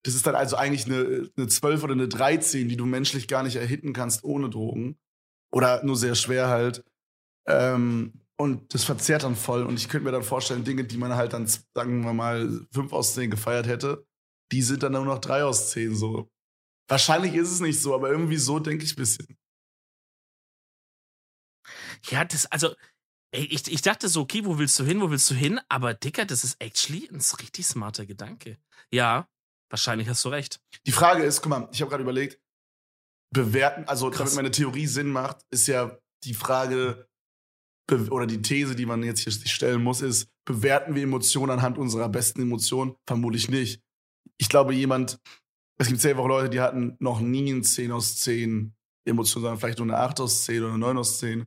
[0.03, 3.43] das ist dann also eigentlich eine, eine 12 oder eine 13, die du menschlich gar
[3.43, 4.97] nicht erhitten kannst ohne Drogen.
[5.51, 6.83] Oder nur sehr schwer halt.
[7.47, 9.63] Ähm, und das verzerrt dann voll.
[9.63, 12.93] Und ich könnte mir dann vorstellen, Dinge, die man halt dann, sagen wir mal, 5
[12.93, 14.05] aus 10 gefeiert hätte,
[14.51, 16.29] die sind dann nur noch 3 aus 10 so.
[16.87, 19.37] Wahrscheinlich ist es nicht so, aber irgendwie so denke ich ein bisschen.
[22.09, 22.75] Ja, das, also,
[23.31, 25.59] ich, ich dachte so, okay, wo willst du hin, wo willst du hin?
[25.67, 28.57] Aber Dicker, das ist actually ein richtig smarter Gedanke.
[28.91, 29.27] Ja,
[29.69, 30.59] wahrscheinlich hast du recht.
[30.85, 32.39] Die Frage ist, guck mal, ich habe gerade überlegt,
[33.33, 34.19] bewerten, also Krass.
[34.19, 37.07] damit meine Theorie Sinn macht, ist ja die Frage
[38.09, 41.77] oder die These, die man jetzt hier sich stellen muss, ist, bewerten wir Emotionen anhand
[41.77, 42.95] unserer besten Emotionen?
[43.05, 43.81] Vermutlich nicht.
[44.37, 45.19] Ich glaube, jemand,
[45.79, 48.75] es gibt selber auch Leute, die hatten noch nie ein 10 aus 10
[49.05, 51.45] Emotionen, sondern vielleicht nur eine 8 aus 10 oder eine 9 aus 10.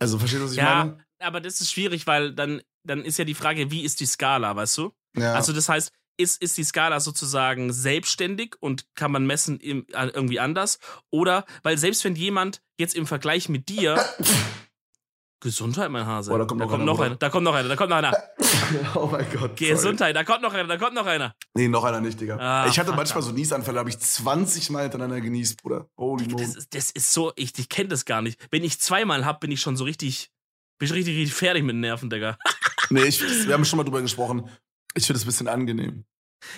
[0.00, 1.04] Also, verstehst du, was ich Ja, meine?
[1.20, 4.54] aber das ist schwierig, weil dann, dann ist ja die Frage, wie ist die Skala,
[4.56, 4.92] weißt du?
[5.16, 5.34] Ja.
[5.34, 10.08] Also das heißt, ist, ist die Skala sozusagen selbstständig und kann man messen im, äh,
[10.08, 10.78] irgendwie anders?
[11.10, 14.04] Oder, weil selbst wenn jemand jetzt im Vergleich mit dir.
[15.40, 16.30] Gesundheit, mein Hase.
[16.30, 17.14] Boah, da kommt noch einer, noch einer.
[17.14, 17.68] Da kommt noch einer.
[17.68, 18.12] Da kommt noch einer.
[18.96, 19.56] oh mein Gott.
[19.56, 19.70] sorry.
[19.70, 20.16] Gesundheit.
[20.16, 20.66] Da kommt noch einer.
[20.66, 21.32] Da kommt noch einer.
[21.54, 22.36] Nee, noch einer nicht, Digga.
[22.38, 25.88] Ah, ich hatte manchmal so Niesanfälle, habe ich 20 Mal hintereinander genießt, Bruder.
[25.96, 26.44] Holy moly.
[26.44, 28.40] Das ist, das ist so, ich, ich kenne das gar nicht.
[28.50, 30.32] Wenn ich zweimal hab, bin ich schon so richtig,
[30.78, 32.36] bin ich richtig, richtig fertig mit den Nerven, Digga.
[32.90, 34.50] Nee, ich, wir haben schon mal drüber gesprochen.
[34.98, 36.04] Ich finde es ein bisschen angenehm.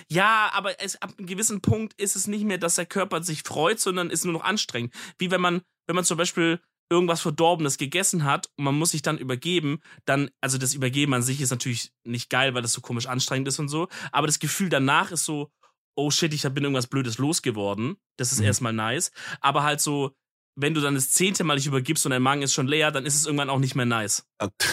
[0.09, 3.43] Ja, aber es, ab einem gewissen Punkt ist es nicht mehr, dass der Körper sich
[3.43, 4.93] freut, sondern ist nur noch anstrengend.
[5.17, 6.59] Wie wenn man, wenn man zum Beispiel
[6.91, 11.23] irgendwas Verdorbenes gegessen hat und man muss sich dann übergeben, dann, also das Übergeben an
[11.23, 14.39] sich ist natürlich nicht geil, weil das so komisch anstrengend ist und so, aber das
[14.39, 15.51] Gefühl danach ist so,
[15.95, 17.95] oh shit, ich bin irgendwas Blödes losgeworden.
[18.17, 18.45] Das ist Mhm.
[18.45, 19.11] erstmal nice.
[19.39, 20.15] Aber halt so,
[20.55, 23.05] wenn du dann das zehnte Mal dich übergibst und dein Magen ist schon leer, dann
[23.05, 24.25] ist es irgendwann auch nicht mehr nice.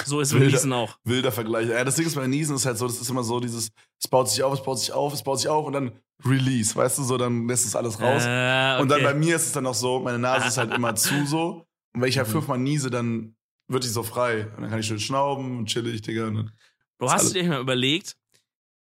[0.05, 0.99] So ist es mit Niesen auch.
[1.05, 1.69] Wilder Vergleich.
[1.69, 3.71] Ja, das Ding ist bei Niesen ist halt so, das ist immer so dieses,
[4.03, 5.93] es baut sich auf, es baut sich auf, es baut sich auf und dann
[6.25, 8.23] Release, weißt du, so, dann lässt es alles raus.
[8.25, 9.05] Äh, Und dann okay.
[9.05, 11.65] bei mir ist es dann auch so, meine Nase ist halt immer zu so.
[11.95, 12.33] Und wenn ich halt Mhm.
[12.33, 13.37] fünfmal niese, dann
[13.69, 14.47] wird die so frei.
[14.57, 16.27] Und dann kann ich schön schnauben und chillig, Digga.
[16.27, 16.53] Und
[16.99, 18.17] Du hast alles- dir mal überlegt,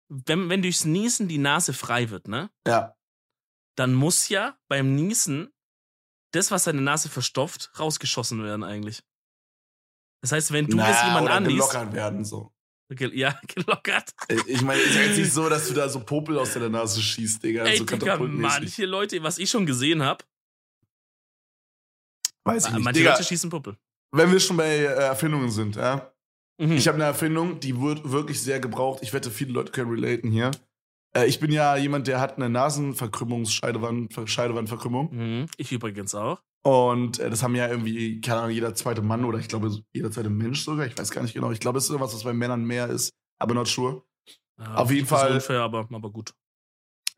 [0.09, 2.51] wenn, wenn durchs Niesen die Nase frei wird, ne?
[2.67, 2.93] ja.
[3.75, 5.49] Dann muss ja beim Niesen
[6.33, 9.03] das, was deine Nase verstopft, rausgeschossen werden eigentlich.
[10.21, 12.53] Das heißt, wenn du das Naja, jemand oder anliest, gelockert werden, so.
[13.13, 14.13] ja, gelockert.
[14.47, 17.01] Ich meine, ist ja jetzt nicht so, dass du da so Popel aus deiner Nase
[17.01, 17.63] schießt, Digga.
[17.65, 20.23] Ey, so Digga, manche Leute, was ich schon gesehen habe,
[22.45, 22.83] Weiß ich nicht.
[22.83, 23.77] manche Digga, Leute schießen Puppel.
[24.11, 26.11] wenn wir schon bei äh, Erfindungen sind, ja.
[26.59, 26.73] Mhm.
[26.73, 28.99] Ich habe eine Erfindung, die wird wirklich sehr gebraucht.
[29.01, 30.51] Ich wette, viele Leute können relaten hier.
[31.15, 35.09] Äh, ich bin ja jemand, der hat eine Nasenverkrümmungsscheidewand, Scheidewandverkrümmung.
[35.15, 35.45] Mhm.
[35.57, 36.41] Ich übrigens auch.
[36.65, 40.11] Und äh, das haben ja irgendwie, keine Ahnung, jeder zweite Mann oder ich glaube, jeder
[40.11, 40.85] zweite Mensch sogar.
[40.85, 41.51] Ich weiß gar nicht genau.
[41.51, 44.03] Ich glaube, es ist irgendwas, was bei Männern mehr ist, aber not sure.
[44.59, 46.33] Ja, Auf jeden Fall- unfair, aber, aber gut.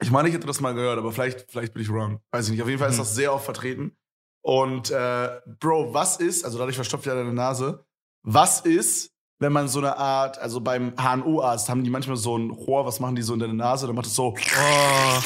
[0.02, 2.20] Ich meine, ich hätte das mal gehört, aber vielleicht, vielleicht bin ich wrong.
[2.32, 2.62] Weiß ich nicht.
[2.62, 3.02] Auf jeden Fall ist Mhm.
[3.02, 3.96] das sehr oft vertreten.
[4.44, 7.86] Und äh, Bro, was ist, also dadurch verstopft ja deine Nase,
[8.24, 12.50] was ist, wenn man so eine Art, also beim HNO-Arzt haben die manchmal so ein
[12.52, 15.22] Rohr, was machen die so in deine Nase, dann macht es so und Oh.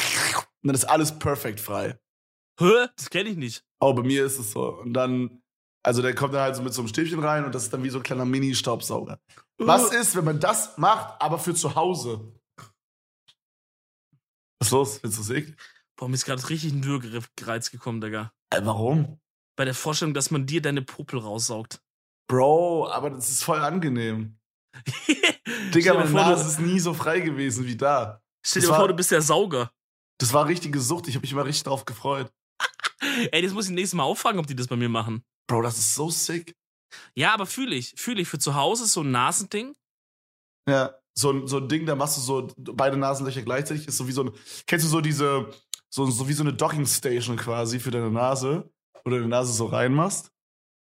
[0.62, 1.98] dann ist alles perfekt frei.
[2.58, 2.86] Hä?
[2.96, 3.64] Das kenne ich nicht.
[3.80, 4.74] Oh, bei mir ist es so.
[4.80, 5.42] Und dann,
[5.82, 7.82] also der kommt dann halt so mit so einem Stäbchen rein und das ist dann
[7.82, 9.18] wie so ein kleiner Mini-Staubsauger.
[9.58, 12.32] Was ist, wenn man das macht, aber für zu Hause?
[14.58, 14.98] Was ist los?
[14.98, 15.56] Findest du es eklig?
[15.96, 18.32] Boah, mir ist gerade richtig ein Würgereiz gekommen, Digga.
[18.50, 19.20] Äh, warum?
[19.56, 21.82] Bei der Vorstellung, dass man dir deine Popel raussaugt.
[22.30, 24.38] Bro, aber das ist voll angenehm.
[25.74, 28.22] Digga, meine vor, Nase ist nie so frei gewesen wie da.
[28.46, 29.72] stell dir mal vor, du bist der Sauger.
[30.18, 31.08] Das war richtige Sucht.
[31.08, 32.32] Ich habe mich immer richtig drauf gefreut.
[33.32, 35.24] Ey, das muss ich nächstes Mal auffragen, ob die das bei mir machen.
[35.48, 36.54] Bro, das ist so sick.
[37.14, 37.94] Ja, aber fühle ich.
[37.96, 38.28] Fühle ich.
[38.28, 39.74] Für zu Hause ist so ein Nasending.
[40.68, 43.88] Ja, so, ein- so ein Ding, da machst du so beide Nasenlöcher gleichzeitig.
[43.88, 44.30] Ist so wie so ein.
[44.68, 45.50] Kennst du so diese.
[45.92, 48.70] So, so wie so eine Docking Station quasi für deine Nase,
[49.02, 50.30] wo du deine Nase so reinmachst.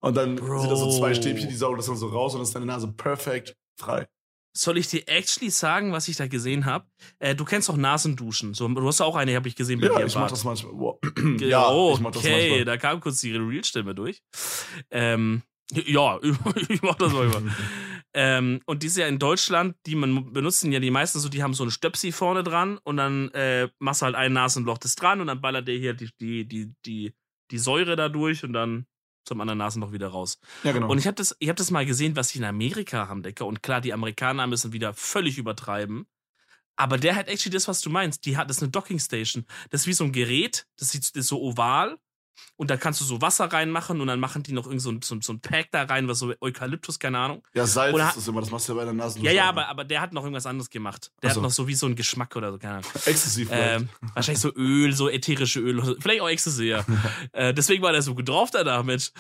[0.02, 0.62] Und dann Bro.
[0.62, 2.66] sind da so zwei Stäbchen, die saugen das dann so raus und dann ist deine
[2.66, 4.08] Nase perfekt frei.
[4.56, 6.86] Soll ich dir actually sagen, was ich da gesehen habe?
[7.20, 8.54] Äh, du kennst doch Nasenduschen.
[8.54, 10.44] So, du hast auch eine, habe ich gesehen bei dir Ja, im ich mach das
[10.44, 10.74] manchmal.
[10.74, 11.00] Wow.
[11.40, 12.66] Ja, oh, ich mach das okay, manchmal.
[12.66, 14.24] da kam kurz die Real-Stimme durch.
[14.90, 16.20] Ähm, ja,
[16.70, 17.44] ich mach das manchmal.
[18.14, 21.54] ähm, und diese ja in Deutschland, die man benutzen ja die meisten so, die haben
[21.54, 25.22] so ein Stöpsi vorne dran und dann äh, machst du halt ein Nasenloch das dran
[25.22, 27.14] und dann ballert der hier die, die, die, die,
[27.52, 28.88] die Säure da durch und dann
[29.30, 30.39] zum anderen Nasenloch wieder raus.
[30.63, 30.89] Ja, genau.
[30.89, 33.46] Und ich habe das, ich hab das mal gesehen, was sie in Amerika haben, Decker.
[33.46, 36.08] Und klar, die Amerikaner müssen wieder völlig übertreiben.
[36.76, 38.26] Aber der hat actually das, was du meinst.
[38.26, 39.46] Die hat das ist eine Docking Station.
[39.70, 42.00] Das ist wie so ein Gerät, das sieht das ist so oval.
[42.56, 45.02] Und da kannst du so Wasser reinmachen und dann machen die noch irgend so ein,
[45.02, 47.43] so, so ein Pack da rein, was so Eukalyptus, keine Ahnung.
[47.54, 49.19] ja, Salz oder- ist das immer, das machst du ja bei der Nase.
[49.19, 51.12] Ja, ja, aber, aber der hat noch irgendwas anderes gemacht.
[51.21, 51.38] Der so.
[51.38, 52.91] hat noch so wie so einen Geschmack oder so, keine Ahnung.
[53.06, 53.49] Exzessiv.
[53.52, 56.86] Ähm, wahrscheinlich so Öl, so ätherische Öl, vielleicht auch Ecstasy, ja.
[57.32, 59.12] äh, deswegen war der so gut drauf danach, Mensch.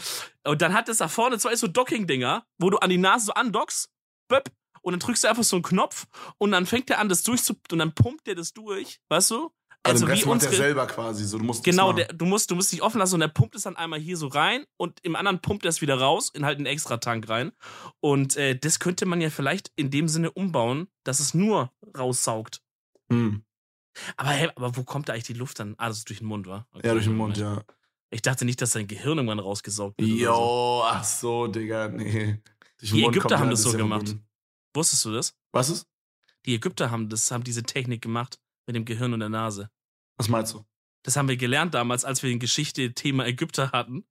[0.43, 3.33] Und dann hat es da vorne zwei so Docking-Dinger, wo du an die Nase so
[3.33, 3.89] andockst,
[4.27, 4.51] böp,
[4.81, 7.55] und dann drückst du einfach so einen Knopf und dann fängt der an, das durchzu,
[7.71, 9.51] und dann pumpt der das durch, weißt du?
[9.83, 11.37] Also Also Rest wie macht der unsere, selber quasi so.
[11.37, 13.63] Du musst genau, der, du musst, du musst dich offen lassen und der pumpt es
[13.63, 16.57] dann einmal hier so rein und im anderen pumpt er es wieder raus in halt
[16.57, 17.51] einen extra Tank rein.
[18.01, 22.61] Und äh, das könnte man ja vielleicht in dem Sinne umbauen, dass es nur raussaugt.
[23.09, 23.43] Hm.
[24.17, 25.75] Aber, hä, aber wo kommt da eigentlich die Luft dann?
[25.77, 26.67] Ah, das ist durch den Mund, wa?
[26.73, 27.63] Okay, Ja, durch den Mund, ja.
[28.11, 30.09] Ich dachte nicht, dass dein Gehirn irgendwann rausgesaugt wird.
[30.09, 30.25] oder so.
[30.25, 32.41] Jo, ach so, Digga, nee.
[32.79, 34.15] Durch den Die Ägypter haben ja das so gemacht.
[34.73, 35.35] Wusstest du das?
[35.51, 35.87] Was ist?
[36.45, 39.71] Die Ägypter haben das, haben diese Technik gemacht mit dem Gehirn und der Nase.
[40.19, 40.63] Was meinst du?
[41.03, 44.05] Das haben wir gelernt damals, als wir in Geschichte Thema Ägypter hatten.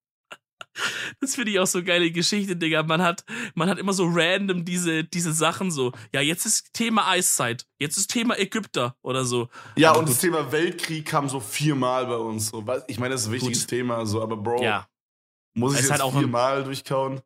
[1.21, 2.83] Das finde ich auch so geile Geschichte, Digga.
[2.83, 5.93] Man hat, man hat immer so random diese, diese Sachen so.
[6.13, 7.67] Ja, jetzt ist Thema Eiszeit.
[7.79, 9.49] Jetzt ist Thema Ägypter oder so.
[9.77, 10.15] Ja, Aber und gut.
[10.15, 12.49] das Thema Weltkrieg kam so viermal bei uns.
[12.49, 12.65] So.
[12.89, 13.69] Ich meine, das ist ein wichtiges Gut.
[13.71, 14.89] Thema, so, aber Bro, Ja.
[15.55, 17.21] muss ich Es jetzt hat auch ein- viermal durchkauen?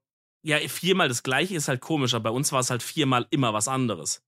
[0.45, 3.55] Ja, viermal das gleiche ist halt komisch, aber bei uns war es halt viermal immer
[3.55, 4.23] was anderes.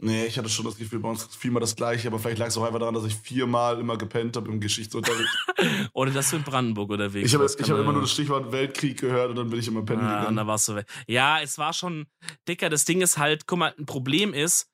[0.00, 2.46] Nee, ich hatte schon das Gefühl, bei uns ist viermal das gleiche, aber vielleicht lag
[2.46, 5.28] es auch einfach daran, dass ich viermal immer gepennt habe im Geschichtsunterricht.
[5.92, 9.30] Oder dass du in Brandenburg unterwegs ich habe hab immer nur das Stichwort Weltkrieg gehört
[9.30, 10.36] und dann bin ich immer pennen Ah, gegangen.
[10.36, 10.86] da warst du weg.
[11.08, 12.06] Ja, es war schon,
[12.46, 14.68] Dicker, das Ding ist halt, guck mal, ein Problem ist,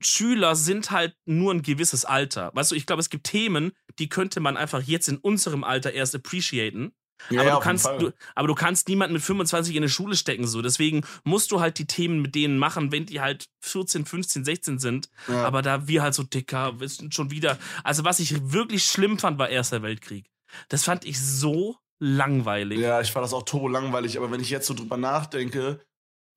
[0.00, 2.50] Schüler sind halt nur ein gewisses Alter.
[2.54, 5.92] Weißt du, ich glaube, es gibt Themen, die könnte man einfach jetzt in unserem Alter
[5.92, 6.92] erst appreciaten.
[7.30, 10.14] Ja, aber, ja, du kannst, du, aber du kannst niemanden mit 25 in eine Schule
[10.16, 10.60] stecken, so.
[10.62, 14.78] Deswegen musst du halt die Themen mit denen machen, wenn die halt 14, 15, 16
[14.78, 15.08] sind.
[15.28, 15.44] ja.
[15.46, 17.58] Aber da wir halt so dicker, wir sind schon wieder.
[17.82, 20.30] Also, was ich wirklich schlimm fand, war Erster Weltkrieg.
[20.68, 22.78] Das fand ich so langweilig.
[22.78, 25.80] Ja, ich fand das auch turbo langweilig, aber wenn ich jetzt so drüber nachdenke,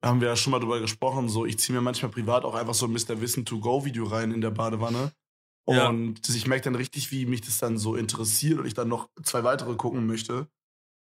[0.02, 2.74] haben wir ja schon mal drüber gesprochen, so ich ziehe mir manchmal privat auch einfach
[2.74, 3.20] so ein Mr.
[3.20, 5.12] Wissen to go Video rein in der Badewanne.
[5.68, 5.88] Ja.
[5.88, 8.88] Und das- ich merke dann richtig, wie mich das dann so interessiert und ich dann
[8.88, 10.46] noch zwei weitere gucken möchte.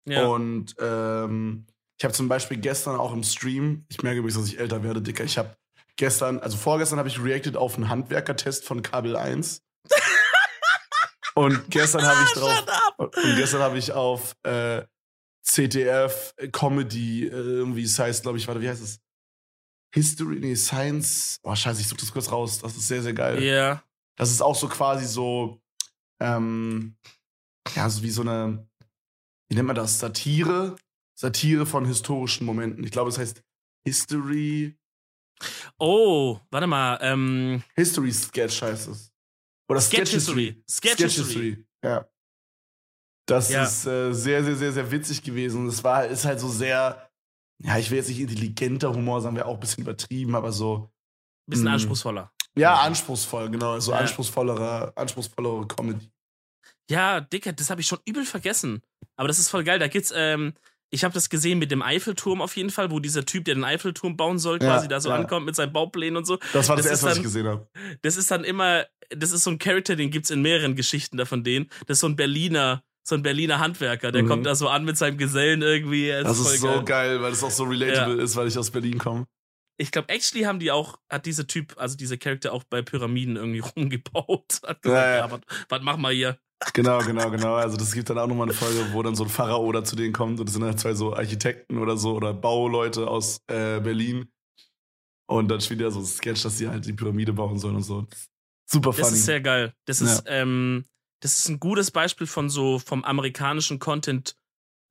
[0.08, 0.26] Ja.
[0.28, 1.66] Und ähm,
[1.98, 5.02] Ich habe zum Beispiel gestern auch im Stream, ich merke übrigens, dass ich älter werde,
[5.02, 5.56] Dicker, ich habe
[5.96, 9.62] gestern, also vorgestern habe ich reacted auf einen Handwerkertest von Kabel 1.
[11.36, 12.66] und gestern habe ich drauf,
[12.98, 14.84] und gestern habe ich auf äh,
[15.44, 19.00] CTF Comedy, äh, irgendwie, es heißt, glaube ich, warte, wie heißt es?
[19.94, 21.40] History, nee, Science.
[21.44, 22.60] Oh, scheiße, ich suche das kurz raus.
[22.60, 23.44] Das ist sehr, sehr geil.
[23.44, 23.54] Ja.
[23.54, 23.84] Yeah.
[24.16, 25.62] Das ist auch so quasi so,
[26.20, 26.96] ähm,
[27.76, 28.68] ja, so wie so eine,
[29.54, 30.00] wie nennt man das?
[30.00, 30.76] Satire?
[31.14, 32.84] Satire von historischen Momenten.
[32.84, 33.44] Ich glaube, es heißt
[33.86, 34.76] History.
[35.78, 36.98] Oh, warte mal.
[37.02, 39.12] Ähm, History Sketch heißt es.
[39.70, 40.64] Oder Sketch, Sketch History.
[40.68, 41.26] Sketch, Sketch History.
[41.26, 41.68] History.
[41.84, 42.10] Ja.
[43.28, 43.64] Das ja.
[43.64, 45.68] ist äh, sehr, sehr, sehr, sehr witzig gewesen.
[45.68, 47.12] Es war, ist halt so sehr,
[47.60, 50.92] ja, ich will jetzt nicht intelligenter Humor sagen, wäre auch ein bisschen übertrieben, aber so.
[51.46, 51.76] Bisschen mh, hm.
[51.76, 52.34] anspruchsvoller.
[52.56, 53.80] Ja, anspruchsvoll, genau.
[53.80, 54.00] So ja.
[54.00, 56.10] anspruchsvollere, anspruchsvollere Comedy.
[56.90, 58.82] Ja, Dicker, das habe ich schon übel vergessen.
[59.16, 59.80] Aber das ist voll geil.
[59.80, 60.54] Da gibt's, ähm,
[60.90, 63.64] ich habe das gesehen mit dem Eiffelturm auf jeden Fall, wo dieser Typ, der den
[63.64, 65.16] Eiffelturm bauen soll, ja, quasi da so ja.
[65.16, 66.38] ankommt mit seinen Bauplänen und so.
[66.54, 67.68] Das war das, das erste, dann, was ich gesehen habe.
[68.02, 71.44] Das ist dann immer, das ist so ein Charakter, den gibt's in mehreren Geschichten davon
[71.44, 71.70] denen.
[71.88, 74.28] Das ist so ein Berliner, so ein Berliner Handwerker, der mhm.
[74.28, 76.10] kommt da so an mit seinem Gesellen irgendwie.
[76.10, 76.84] Das, das ist, ist so geil.
[76.84, 77.22] geil.
[77.22, 78.24] weil es auch so relatable ja.
[78.24, 79.26] ist, weil ich aus Berlin komme.
[79.78, 83.36] Ich glaube, actually haben die auch, hat dieser Typ, also dieser Charakter auch bei Pyramiden
[83.36, 84.62] irgendwie rumgebaut.
[84.66, 85.32] Hat gesagt, ja, ja.
[85.32, 86.38] was, was machen wir hier?
[86.74, 87.56] Genau, genau, genau.
[87.56, 89.96] Also das gibt dann auch nochmal eine Folge, wo dann so ein Pharao da zu
[89.96, 93.82] denen kommt und das sind dann zwei so Architekten oder so oder Bauleute aus äh,
[93.82, 94.32] Berlin.
[95.26, 97.84] Und dann spielt er so ein Sketch, dass sie halt die Pyramide bauen sollen und
[97.84, 98.08] so.
[98.66, 99.08] Super funny.
[99.08, 99.74] Das ist sehr geil.
[99.86, 100.42] Das ist, ja.
[100.42, 100.86] ähm,
[101.22, 104.38] das ist ein gutes Beispiel von so vom amerikanischen Content,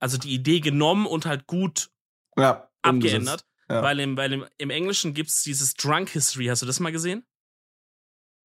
[0.00, 1.90] also die Idee genommen und halt gut
[2.36, 3.44] ja, abgeändert.
[3.72, 3.82] Ja.
[3.82, 6.46] Weil, im, weil im, im Englischen gibt es dieses Drunk History.
[6.46, 7.24] Hast du das mal gesehen?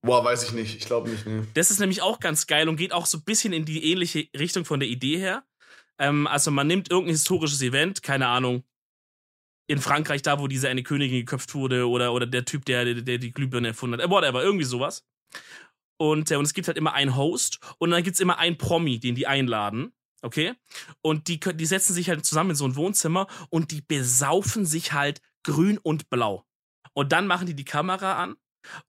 [0.02, 0.78] Boah, weiß ich nicht.
[0.78, 1.26] Ich glaube nicht.
[1.26, 1.44] Nee.
[1.54, 4.30] Das ist nämlich auch ganz geil und geht auch so ein bisschen in die ähnliche
[4.38, 5.44] Richtung von der Idee her.
[6.00, 8.64] Ähm, also man nimmt irgendein historisches Event, keine Ahnung,
[9.70, 13.02] in Frankreich da, wo diese eine Königin geköpft wurde oder, oder der Typ, der, der,
[13.02, 15.06] der die Glühbirne erfunden hat, äh, whatever, irgendwie sowas.
[15.98, 18.58] Und, äh, und es gibt halt immer einen Host und dann gibt es immer einen
[18.58, 19.92] Promi, den die einladen.
[20.28, 20.54] Okay?
[21.02, 24.94] Und die, die setzen sich halt zusammen in so ein Wohnzimmer und die besaufen sich
[24.94, 26.46] halt grün und blau.
[26.94, 28.36] Und dann machen die die Kamera an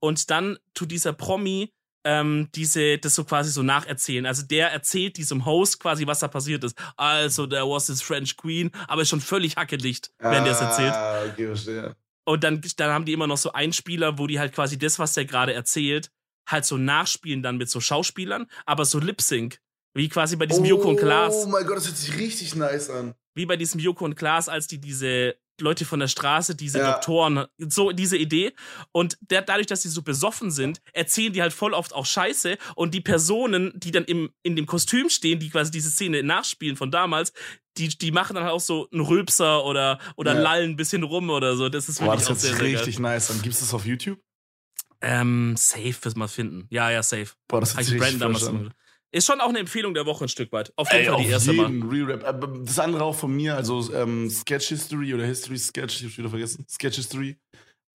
[0.00, 1.72] und dann tut dieser Promi
[2.04, 4.26] ähm, diese, das so quasi so nacherzählen.
[4.26, 6.76] Also der erzählt diesem Host quasi, was da passiert ist.
[6.96, 10.92] Also, there was this French Queen, aber ist schon völlig hackedicht, wenn der es erzählt.
[10.92, 11.96] Ah, okay, verstehe.
[12.24, 15.14] Und dann, dann haben die immer noch so Einspieler, wo die halt quasi das, was
[15.14, 16.10] der gerade erzählt,
[16.46, 19.60] halt so nachspielen dann mit so Schauspielern, aber so Lip Sync.
[19.98, 21.34] Wie quasi bei diesem oh, Joko und Klaas.
[21.34, 23.16] Oh mein Gott, das hört sich richtig nice an.
[23.34, 26.92] Wie bei diesem Joko und Klaas, als die diese Leute von der Straße, diese ja.
[26.92, 28.52] Doktoren, so diese Idee.
[28.92, 32.58] Und der, dadurch, dass sie so besoffen sind, erzählen die halt voll oft auch Scheiße.
[32.76, 36.76] Und die Personen, die dann im, in dem Kostüm stehen, die quasi diese Szene nachspielen
[36.76, 37.32] von damals,
[37.76, 40.40] die, die machen dann halt auch so einen Rülpser oder, oder ja.
[40.40, 41.68] lallen ein bisschen rum oder so.
[41.68, 43.14] Das ist wirklich Boah, das auch sehr, sehr richtig geil.
[43.14, 43.30] nice.
[43.30, 44.20] Und gibt's das auf YouTube?
[45.00, 46.68] Ähm, safe wirst mal finden.
[46.70, 47.30] Ja, ja, safe.
[47.48, 48.48] Boah, das ist richtig damals
[49.10, 50.72] Ist schon auch eine Empfehlung der Woche ein Stück weit.
[50.76, 51.82] Auf jeden Ey, Fall die erste jeden.
[51.88, 52.64] Re-Rap.
[52.64, 56.28] Das andere auch von mir, also ähm, Sketch History oder History Sketch, ich hab's wieder
[56.28, 56.66] vergessen.
[56.68, 57.38] Sketch History.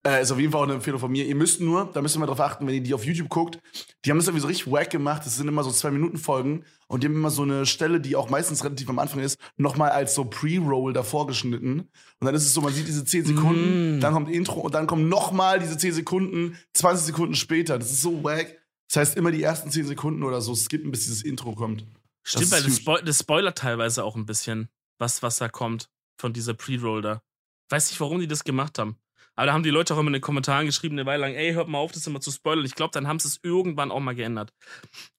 [0.05, 1.25] Äh, ist auf jeden Fall auch eine Empfehlung von mir.
[1.25, 3.59] Ihr müsst nur, da müsst ihr mal drauf achten, wenn ihr die auf YouTube guckt,
[4.03, 5.21] die haben das irgendwie so richtig wack gemacht.
[5.25, 8.17] Das sind immer so zwei Minuten Folgen und die haben immer so eine Stelle, die
[8.17, 11.89] auch meistens relativ am Anfang ist, nochmal als so Pre-Roll davor geschnitten.
[12.19, 13.99] Und dann ist es so, man sieht diese 10 Sekunden, mm.
[14.01, 17.79] dann kommt Intro und dann kommen nochmal diese 10 Sekunden, 20 Sekunden später.
[17.79, 18.62] Das ist so wack.
[18.93, 21.83] Das heißt, immer die ersten 10 Sekunden oder so skippen, bis dieses Intro kommt.
[22.21, 26.31] Stimmt, weil das, Spo das spoilert teilweise auch ein bisschen, was, was da kommt von
[26.31, 27.23] dieser Pre-Roll da.
[27.69, 28.97] Weiß nicht, warum die das gemacht haben.
[29.33, 31.53] Aber da haben die Leute auch immer in den Kommentaren geschrieben, eine Weile lang, ey,
[31.53, 32.65] hört mal auf, das immer zu spoilern.
[32.65, 34.53] Ich glaube, dann haben sie es irgendwann auch mal geändert.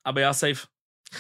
[0.05, 0.69] Aber ja, safe.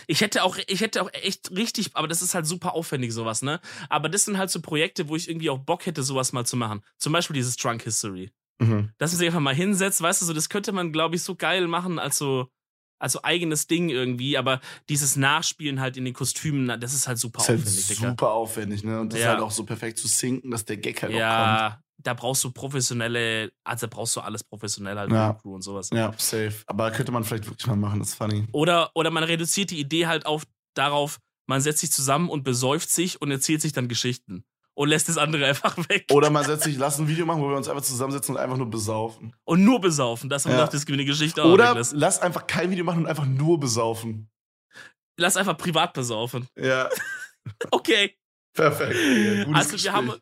[0.06, 3.42] Ich hätte auch, ich hätte auch echt richtig, aber das ist halt super aufwendig, sowas,
[3.42, 3.60] ne?
[3.88, 6.56] Aber das sind halt so Projekte, wo ich irgendwie auch Bock hätte, sowas mal zu
[6.56, 6.82] machen.
[6.98, 8.30] Zum Beispiel dieses Drunk History.
[8.58, 8.90] Mhm.
[8.98, 11.34] Dass man sich einfach mal hinsetzt, weißt du, so, das könnte man, glaube ich, so
[11.34, 12.48] geil machen als so,
[12.98, 17.38] also eigenes Ding irgendwie, aber dieses Nachspielen halt in den Kostümen, das ist halt super
[17.38, 18.00] das ist aufwendig.
[18.00, 19.00] Halt super aufwendig, ne?
[19.00, 19.26] Und das ja.
[19.26, 21.80] ist halt auch so perfekt zu sinken, dass der Gag halt ja, auch kommt.
[21.98, 25.34] Da brauchst du professionelle, also brauchst du alles professionell halt ja.
[25.34, 25.90] Crew und sowas.
[25.92, 26.54] Ja, safe.
[26.66, 28.46] Aber könnte man vielleicht wirklich mal machen, das ist funny.
[28.52, 32.90] Oder, oder man reduziert die Idee halt auf darauf, man setzt sich zusammen und besäuft
[32.90, 36.06] sich und erzählt sich dann Geschichten und lässt das andere einfach weg.
[36.12, 38.56] Oder man setzt sich, lass ein Video machen, wo wir uns einfach zusammensetzen und einfach
[38.56, 39.34] nur besaufen.
[39.44, 40.66] Und nur besaufen, das ja.
[40.66, 44.28] das eine Geschichte auch Oder lass einfach kein Video machen und einfach nur besaufen.
[45.16, 46.48] Lass einfach privat besaufen.
[46.56, 46.88] Ja.
[47.70, 48.16] okay.
[48.52, 48.94] Perfekt.
[48.94, 49.84] Ja, also Gespräch.
[49.84, 50.14] wir haben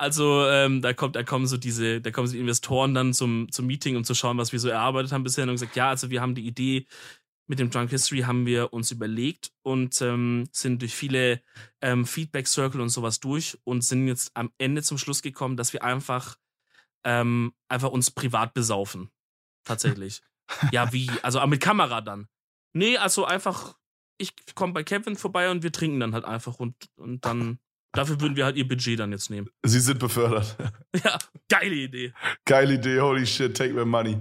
[0.00, 3.50] also ähm, da kommt, da kommen so diese, da kommen so die Investoren dann zum,
[3.50, 6.08] zum Meeting, um zu schauen, was wir so erarbeitet haben bisher und gesagt, ja, also
[6.08, 6.86] wir haben die Idee,
[7.48, 11.42] mit dem Drunk History haben wir uns überlegt und ähm, sind durch viele
[11.80, 15.72] ähm, Feedback Circle und sowas durch und sind jetzt am Ende zum Schluss gekommen, dass
[15.72, 16.36] wir einfach
[17.04, 19.10] ähm, einfach uns privat besaufen.
[19.64, 20.22] Tatsächlich.
[20.72, 21.10] ja, wie?
[21.22, 22.28] Also mit Kamera dann.
[22.74, 23.76] Nee, also einfach,
[24.18, 27.58] ich komme bei Kevin vorbei und wir trinken dann halt einfach und, und dann,
[27.92, 29.48] dafür würden wir halt ihr Budget dann jetzt nehmen.
[29.64, 30.56] Sie sind befördert.
[31.04, 32.12] Ja, geile Idee.
[32.44, 34.18] Geile Idee, holy shit, take my money.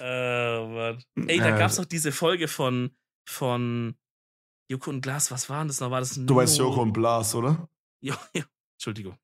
[0.00, 1.02] Oh, Mann.
[1.28, 1.58] Ey, da Äh.
[1.58, 2.96] gab's noch diese Folge von,
[3.28, 3.94] von
[4.70, 5.90] Joko und Glas, was war denn das noch?
[5.90, 7.68] War das Du meinst Neo- Joko und Blas, oder?
[8.04, 8.42] Ja, ja.
[8.74, 9.16] Entschuldigung.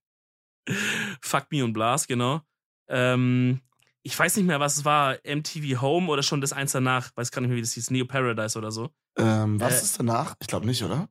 [1.20, 2.42] Fuck Me und Blas, genau.
[2.88, 3.60] Ähm,
[4.02, 5.18] ich weiß nicht mehr, was es war.
[5.24, 7.10] MTV Home oder schon das eins danach.
[7.16, 7.90] Weiß gar nicht mehr, wie das hieß.
[7.90, 8.90] Neo Paradise oder so.
[9.16, 9.82] Ähm, was Äh.
[9.82, 10.36] ist danach?
[10.40, 11.08] Ich glaube nicht, oder?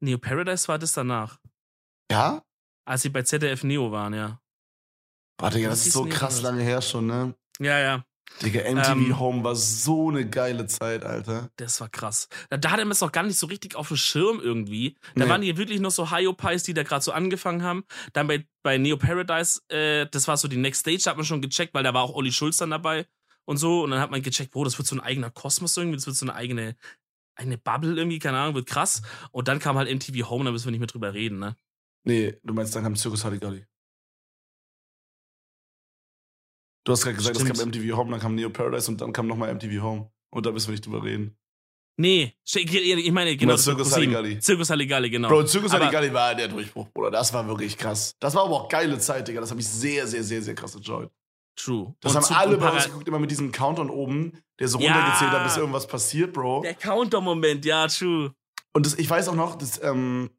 [0.00, 1.38] Neo Paradise war das danach.
[2.10, 2.44] Ja?
[2.84, 4.38] Als sie bei ZDF Neo waren, ja.
[5.38, 6.42] Warte, ja, das ist so krass das?
[6.42, 7.34] lange her schon, ne?
[7.58, 8.04] Ja, ja.
[8.42, 9.18] Digga, MTV Ähm.
[9.18, 11.50] Home war so eine geile Zeit, Alter.
[11.56, 12.28] Das war krass.
[12.50, 14.96] Da, da hatte man es auch gar nicht so richtig auf dem Schirm irgendwie.
[15.14, 15.30] Da Nee.
[15.30, 17.84] waren die wirklich noch so Hyopies, die da gerade so angefangen haben.
[18.12, 21.26] Dann bei, bei Neo Paradise, äh, das war so die Next Stage, da hat man
[21.26, 23.06] schon gecheckt, weil da war auch Olli Schulz dann dabei
[23.44, 23.82] und so.
[23.84, 26.16] Und dann hat man gecheckt, boah, das wird so ein eigener Kosmos irgendwie, das wird
[26.16, 26.76] so eine eigene,
[27.36, 29.02] eine Bubble irgendwie, keine Ahnung, wird krass.
[29.30, 31.56] Und dann kam halt MTV Home, da müssen wir nicht mehr drüber reden, ne?
[32.04, 33.64] Nee, du meinst, dann kam Circus Halligalli.
[36.84, 39.26] Du hast gerade gesagt, es kam MTV Home, dann kam Neo Paradise und dann kam
[39.26, 40.10] nochmal MTV Home.
[40.30, 41.36] Und da müssen wir nicht drüber reden.
[41.96, 43.54] Nee, ich meine, genau.
[43.54, 43.84] ProSieben.
[43.92, 44.40] Halligalli?
[44.40, 45.28] Circus Halligalli, genau.
[45.28, 47.12] Bro, Circus Aber- Halligalli war der Durchbruch, Bruder.
[47.12, 48.16] Das war wirklich krass.
[48.18, 49.40] Das war aber auch geile Zeit, Digga.
[49.40, 51.08] Das habe ich sehr, sehr, sehr, sehr krass enjoyed.
[51.56, 51.94] True.
[52.00, 54.92] Das Und haben alle bei uns geguckt, immer mit diesem Countdown oben, der so Ja.
[54.92, 56.62] runtergezählt hat, bis irgendwas passiert, Bro.
[56.62, 58.34] Der Countdown-Moment, ja, true.
[58.72, 60.30] Und das, ich weiß auch noch, das, ähm,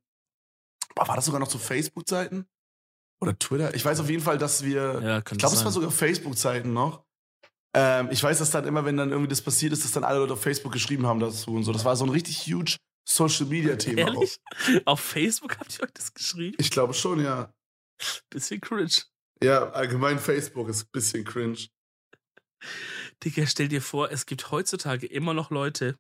[0.98, 2.46] war das sogar noch zu Facebook-Zeiten?
[3.26, 3.74] Oder Twitter?
[3.74, 7.04] Ich weiß auf jeden Fall, dass wir, Ja, ich glaube, es war sogar Facebook-Zeiten noch.
[7.74, 10.20] Ähm, ich weiß, dass dann immer, wenn dann irgendwie das passiert ist, dass dann alle
[10.20, 11.74] Leute auf Facebook geschrieben haben dazu und so.
[11.74, 14.04] Das war so ein richtig huge Social-Media-Thema.
[14.10, 14.14] auch.
[14.14, 14.40] Ehrlich?
[14.86, 16.56] Auf Facebook habt ihr euch das geschrieben?
[16.60, 17.54] Ich glaube schon, ja.
[18.30, 18.92] Bisschen cringe.
[19.44, 21.68] Ja, allgemein Facebook ist ein bisschen cringe.
[23.24, 25.98] Digga, stell dir vor, es gibt heutzutage immer noch Leute,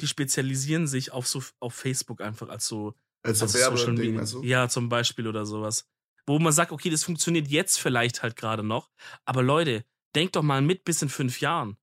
[0.00, 2.94] die spezialisieren sich auf so auf Facebook einfach als so
[3.28, 4.32] Als so als Social Werbeding, Media.
[4.32, 4.42] du?
[4.42, 5.86] Ja, zum Beispiel oder sowas.
[6.26, 8.90] Wo man sagt, okay, das funktioniert jetzt vielleicht halt gerade noch.
[9.24, 11.76] Aber Leute, denkt doch mal mit bis in fünf Jahren.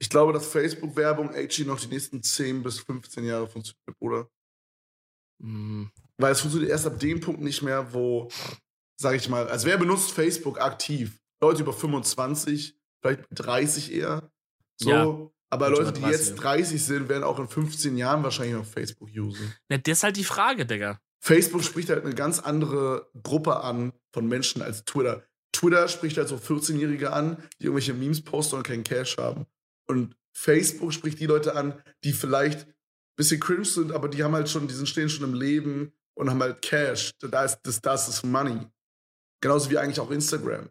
[0.00, 4.30] Ich glaube, dass Facebook-Werbung actually noch die nächsten 10 bis 15 Jahre funktioniert, Bruder.
[5.40, 8.28] Hm, Weil es funktioniert erst ab dem Punkt nicht mehr, wo,
[8.96, 11.20] sag ich mal, also wer benutzt Facebook aktiv?
[11.40, 14.30] Leute über 25, vielleicht 30 eher.
[14.76, 14.90] So.
[14.90, 15.30] Ja.
[15.50, 16.36] Aber Leute die jetzt 30.
[16.36, 19.54] 30 sind, werden auch in 15 Jahren wahrscheinlich noch Facebook usen.
[19.68, 21.00] Na, das ist halt die Frage, Digga.
[21.20, 25.24] Facebook spricht halt eine ganz andere Gruppe an von Menschen als Twitter.
[25.52, 29.46] Twitter spricht halt so 14-Jährige an, die irgendwelche Memes posten und keinen Cash haben.
[29.86, 32.74] Und Facebook spricht die Leute an, die vielleicht ein
[33.16, 36.30] bisschen cringe sind, aber die haben halt schon, die sind stehen schon im Leben und
[36.30, 37.12] haben halt Cash.
[37.20, 38.60] Da ist das, das ist Money.
[39.40, 40.68] Genauso wie eigentlich auch Instagram.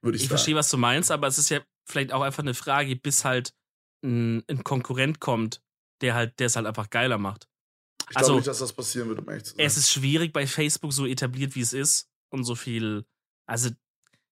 [0.00, 0.28] Würde ich, Ich sagen.
[0.28, 3.52] verstehe, was du meinst, aber es ist ja vielleicht auch einfach eine Frage, bis halt
[4.02, 5.62] ein, ein Konkurrent kommt,
[6.00, 7.48] der halt, der es halt einfach geiler macht.
[8.10, 9.64] Ich also- glaube nicht, dass das passieren wird, um ehrlich zu sein.
[9.64, 13.06] Es ist schwierig bei Facebook so etabliert, wie es ist und so viel,
[13.46, 13.70] also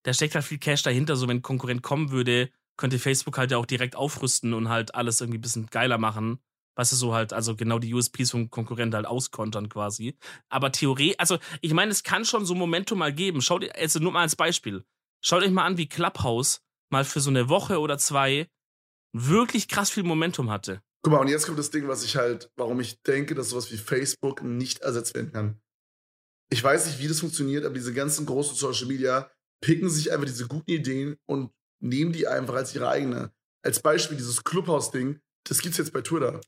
[0.02, 3.50] da steckt halt viel Cash dahinter, so wenn ein Konkurrent kommen würde, könnte Facebook halt
[3.50, 6.40] ja auch direkt aufrüsten und halt alles irgendwie ein bisschen geiler machen.
[6.76, 10.16] Weißt du, so halt, also genau die USPs vom Konkurrent halt auskontern quasi.
[10.48, 13.42] Aber Theorie, also ich meine, es kann schon so Momentum mal geben.
[13.42, 14.84] Schaut, also nur mal als Beispiel.
[15.22, 18.48] Schaut euch mal an, wie Clubhouse mal für so eine Woche oder zwei
[19.12, 20.82] wirklich krass viel Momentum hatte.
[21.02, 23.72] Guck mal, und jetzt kommt das Ding, was ich halt, warum ich denke, dass sowas
[23.72, 25.60] wie Facebook nicht ersetzt werden kann.
[26.52, 29.30] Ich weiß nicht, wie das funktioniert, aber diese ganzen großen Social Media
[29.62, 33.32] picken sich einfach diese guten Ideen und nehmen die einfach als ihre eigene.
[33.62, 36.40] Als Beispiel dieses Clubhouse-Ding, das gibt's jetzt bei Twitter.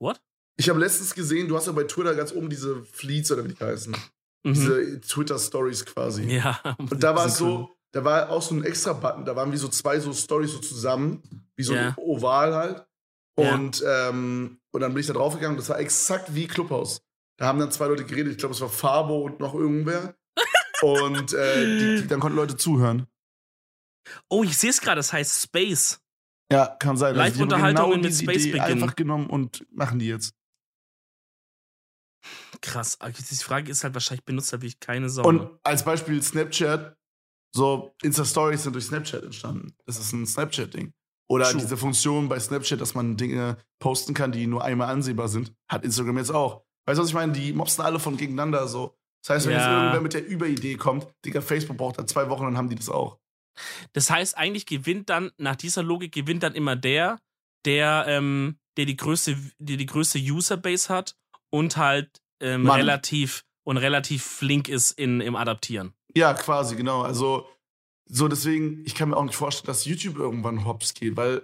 [0.00, 0.20] What?
[0.56, 3.54] Ich habe letztens gesehen, du hast ja bei Twitter ganz oben diese Fleets oder wie
[3.54, 3.96] die heißen.
[4.44, 4.54] Mhm.
[4.54, 6.24] Diese Twitter-Stories quasi.
[6.24, 6.60] Ja.
[6.78, 9.56] Und da war es so, da war auch so ein extra Button, da waren wie
[9.56, 11.22] so zwei so Stories so zusammen,
[11.56, 11.88] wie so Ja.
[11.88, 12.86] ein Oval halt.
[13.36, 17.02] Und, ähm, und dann bin ich da draufgegangen, das war exakt wie Clubhouse.
[17.38, 20.14] Da haben dann zwei Leute geredet, ich glaube, es war Fabo und noch irgendwer.
[20.82, 23.06] und äh, die, die, dann konnten Leute zuhören.
[24.28, 26.00] Oh, ich sehe es gerade, das heißt Space.
[26.52, 27.16] Ja, kann sein.
[27.18, 28.82] Also Live-Unterhaltungen mit diese Space Idee beginnen.
[28.82, 30.34] einfach genommen und machen die jetzt.
[32.60, 32.98] Krass.
[32.98, 35.24] Die Frage ist halt wahrscheinlich benutzt halt wirklich keine Sau.
[35.24, 36.96] Und als Beispiel Snapchat,
[37.54, 39.74] so Insta-Stories sind durch Snapchat entstanden.
[39.86, 40.92] Das ist ein Snapchat-Ding.
[41.28, 41.60] Oder True.
[41.60, 45.84] diese Funktion bei Snapchat, dass man Dinge posten kann, die nur einmal ansehbar sind, hat
[45.84, 46.64] Instagram jetzt auch.
[46.86, 47.32] Weißt du, was ich meine?
[47.32, 48.96] Die mobsten alle von gegeneinander so.
[49.22, 49.58] Das heißt, wenn Ja.
[49.58, 52.74] jetzt irgendwer mit der Überidee kommt, Digga, Facebook braucht da zwei Wochen, dann haben die
[52.74, 53.18] das auch.
[53.92, 57.20] Das heißt, eigentlich gewinnt dann, nach dieser Logik gewinnt dann immer der,
[57.64, 61.16] der, ähm, der die größte, der die größte Userbase hat
[61.50, 65.92] und halt ähm, relativ und relativ flink ist in, im Adaptieren.
[66.16, 67.02] Ja, quasi, genau.
[67.02, 67.46] Also,
[68.06, 71.42] so deswegen, ich kann mir auch nicht vorstellen, dass YouTube irgendwann hops geht, weil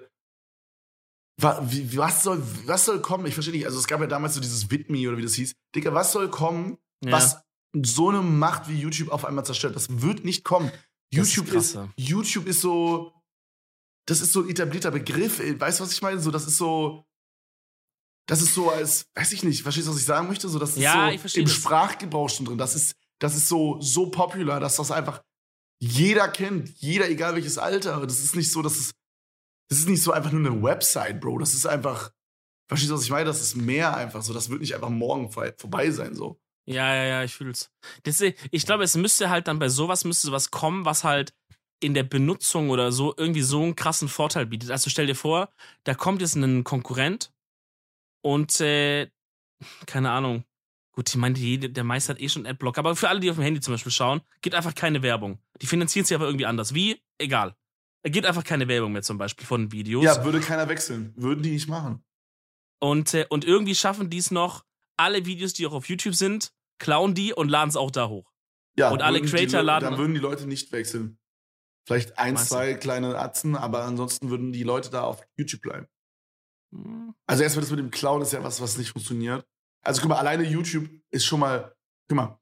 [1.39, 3.27] was, soll, was soll kommen?
[3.27, 3.67] Ich verstehe nicht.
[3.67, 5.53] Also, es gab ja damals so dieses Bitme oder wie das hieß.
[5.75, 7.13] Digga, was soll kommen, Ja.
[7.13, 7.37] was
[7.85, 9.77] so eine Macht wie YouTube auf einmal zerstört?
[9.77, 10.71] Das wird nicht kommen.
[11.11, 11.89] Ist YouTube ist, ja.
[11.99, 13.13] YouTube ist so,
[14.07, 15.39] das ist so ein etablierter Begriff.
[15.41, 16.19] Weißt du, was ich meine?
[16.21, 17.05] So, das ist so,
[18.27, 20.49] das ist so als, weiß ich nicht, verstehst du, was ich sagen möchte?
[20.49, 21.55] So, das ist Ja, so im das.
[21.55, 22.59] Sprachgebrauch schon drin.
[22.59, 25.23] Das ist, das ist so, so popular, dass das einfach
[25.81, 26.71] jeder kennt.
[26.79, 28.07] Jeder, egal welches Alter.
[28.07, 28.93] Das ist nicht so, dass es,
[29.69, 31.39] das ist nicht so einfach nur eine Website, Bro.
[31.39, 32.13] Das ist einfach,
[32.69, 33.25] verstehst du, was ich meine?
[33.27, 34.33] Das ist mehr einfach so.
[34.33, 36.41] Das wird nicht einfach morgen vor- vorbei sein, so.
[36.69, 37.71] Ja, ja, ja, ich fühl's.
[38.03, 41.33] Das, ich glaube, es müsste halt dann bei sowas müsste sowas kommen, was halt
[41.81, 44.71] in der Benutzung oder so irgendwie so einen krassen Vorteil bietet.
[44.71, 45.51] Also stell dir vor,
[45.85, 47.33] da kommt jetzt ein Konkurrent
[48.25, 49.11] und äh,
[49.87, 50.45] keine Ahnung.
[50.97, 53.43] Gut, ich meine, der meiste hat eh schon Adblock, aber für alle, die auf dem
[53.45, 55.39] Handy zum Beispiel schauen, geht einfach keine Werbung.
[55.61, 56.73] Die finanzieren sich aber irgendwie anders.
[56.75, 57.03] Wie?
[57.19, 57.55] Egal.
[58.03, 60.05] Da geht einfach keine Werbung mehr zum Beispiel von Videos.
[60.05, 61.13] Ja, würde keiner wechseln.
[61.17, 62.03] Würden die nicht machen.
[62.81, 64.65] Und, äh, und irgendwie schaffen die es noch,
[64.97, 68.33] alle Videos, die auch auf YouTube sind, klauen die und laden es auch da hoch.
[68.79, 71.19] Ja, Und alle die Creator Le- laden- Dann würden die Leute nicht wechseln.
[71.87, 72.55] Vielleicht ein, Meinst du?
[72.57, 75.87] zwei kleine Atzen, aber ansonsten würden die Leute da auf YouTube bleiben.
[76.75, 77.15] Hm.
[77.27, 79.47] Also erstmal das mit dem Clown ist ja was, was nicht funktioniert.
[79.87, 81.75] Also guck mal, alleine YouTube ist schon mal,
[82.09, 82.41] guck mal,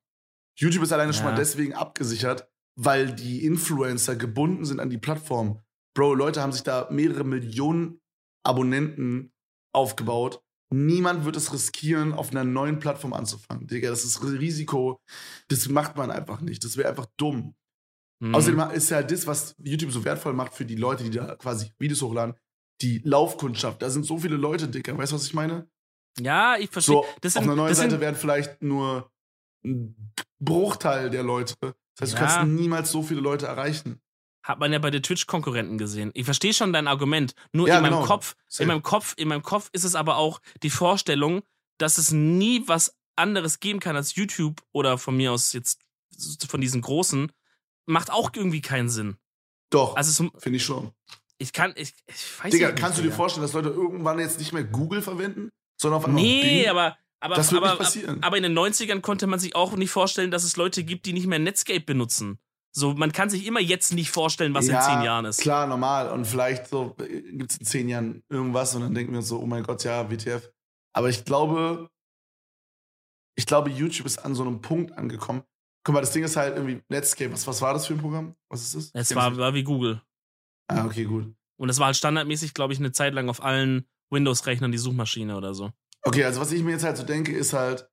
[0.59, 1.33] YouTube ist alleine schon Ja.
[1.33, 5.61] mal deswegen abgesichert, weil die Influencer gebunden sind an die Plattform.
[5.95, 8.01] Bro, Leute haben sich da mehrere Millionen
[8.45, 9.33] Abonnenten
[9.75, 10.43] aufgebaut.
[10.73, 13.67] Niemand wird es riskieren, auf einer neuen Plattform anzufangen.
[13.67, 15.01] Digga, das ist Risiko.
[15.49, 16.65] Das macht man einfach nicht.
[16.65, 17.55] Das wäre einfach dumm.
[18.23, 18.35] Hm.
[18.35, 21.71] Außerdem ist ja das, was YouTube so wertvoll macht für die Leute, die da quasi
[21.79, 22.35] Videos hochladen,
[22.81, 23.83] die Laufkundschaft.
[23.83, 24.97] Da sind so viele Leute, Dicker.
[24.97, 25.69] Weißt du, was ich meine?
[26.21, 26.95] Ja, ich verstehe.
[26.97, 29.11] So, das auf sind, einer neuen Seite sind, werden vielleicht nur
[29.65, 29.97] ein
[30.39, 31.55] Bruchteil der Leute.
[31.61, 32.27] Das heißt, du Ja.
[32.27, 34.01] kannst niemals so viele Leute erreichen.
[34.47, 36.11] hat man ja bei den Twitch-Konkurrenten gesehen.
[36.13, 37.35] Ich verstehe schon dein Argument.
[37.53, 38.05] Nur Ja, in meinem genau.
[38.05, 38.65] Kopf, Safe.
[38.65, 41.43] in meinem Kopf, in meinem Kopf ist es aber auch die Vorstellung,
[41.79, 45.81] dass es nie was anderes geben kann als YouTube oder von mir aus jetzt
[46.47, 47.33] von diesen großen,
[47.87, 49.17] macht auch irgendwie keinen Sinn.
[49.71, 50.93] Doch, Also finde ich schon.
[51.39, 52.79] ich kann, ich, ich weiß Digga, nicht.
[52.79, 53.17] kannst du dir Digga.
[53.17, 55.49] vorstellen, dass Leute irgendwann jetzt nicht mehr Google verwenden,
[55.85, 56.69] sondern auf einmal Nee, Bing?
[56.71, 58.23] aber, aber, Das wird aber, nicht passieren.
[58.23, 61.13] aber in den 90ern konnte man sich auch nicht vorstellen, dass es Leute gibt, die
[61.13, 62.39] nicht mehr Netscape benutzen.
[62.77, 65.41] So, man kann sich immer jetzt nicht vorstellen, was ja, in zehn Jahren ist.
[65.41, 66.11] Klar, normal.
[66.11, 69.47] Und vielleicht so gibt es in zehn Jahren irgendwas und dann denken wir so, oh
[69.47, 70.51] mein Gott, ja, WTF.
[70.93, 71.89] Aber ich glaube,
[73.37, 75.43] ich glaube, YouTube ist an so einem Punkt angekommen.
[75.85, 77.33] Guck mal, das Ding ist halt irgendwie Netscape.
[77.33, 78.35] Was, was war das für ein Programm?
[78.49, 78.91] Was ist das?
[78.95, 80.03] Es war, war wie Google.
[80.69, 81.33] Ah, okay, gut.
[81.57, 85.37] Und es war halt standardmäßig, glaube ich, eine Zeit lang auf allen Windows-Rechnern die Suchmaschine
[85.37, 85.73] oder so.
[86.03, 87.89] Okay, also was ich mir jetzt halt so denke, ist halt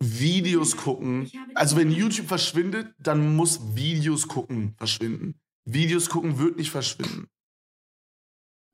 [0.00, 1.30] Videos gucken.
[1.54, 5.40] Also wenn YouTube verschwindet, dann muss Videos gucken verschwinden.
[5.64, 7.28] Videos gucken wird nicht verschwinden.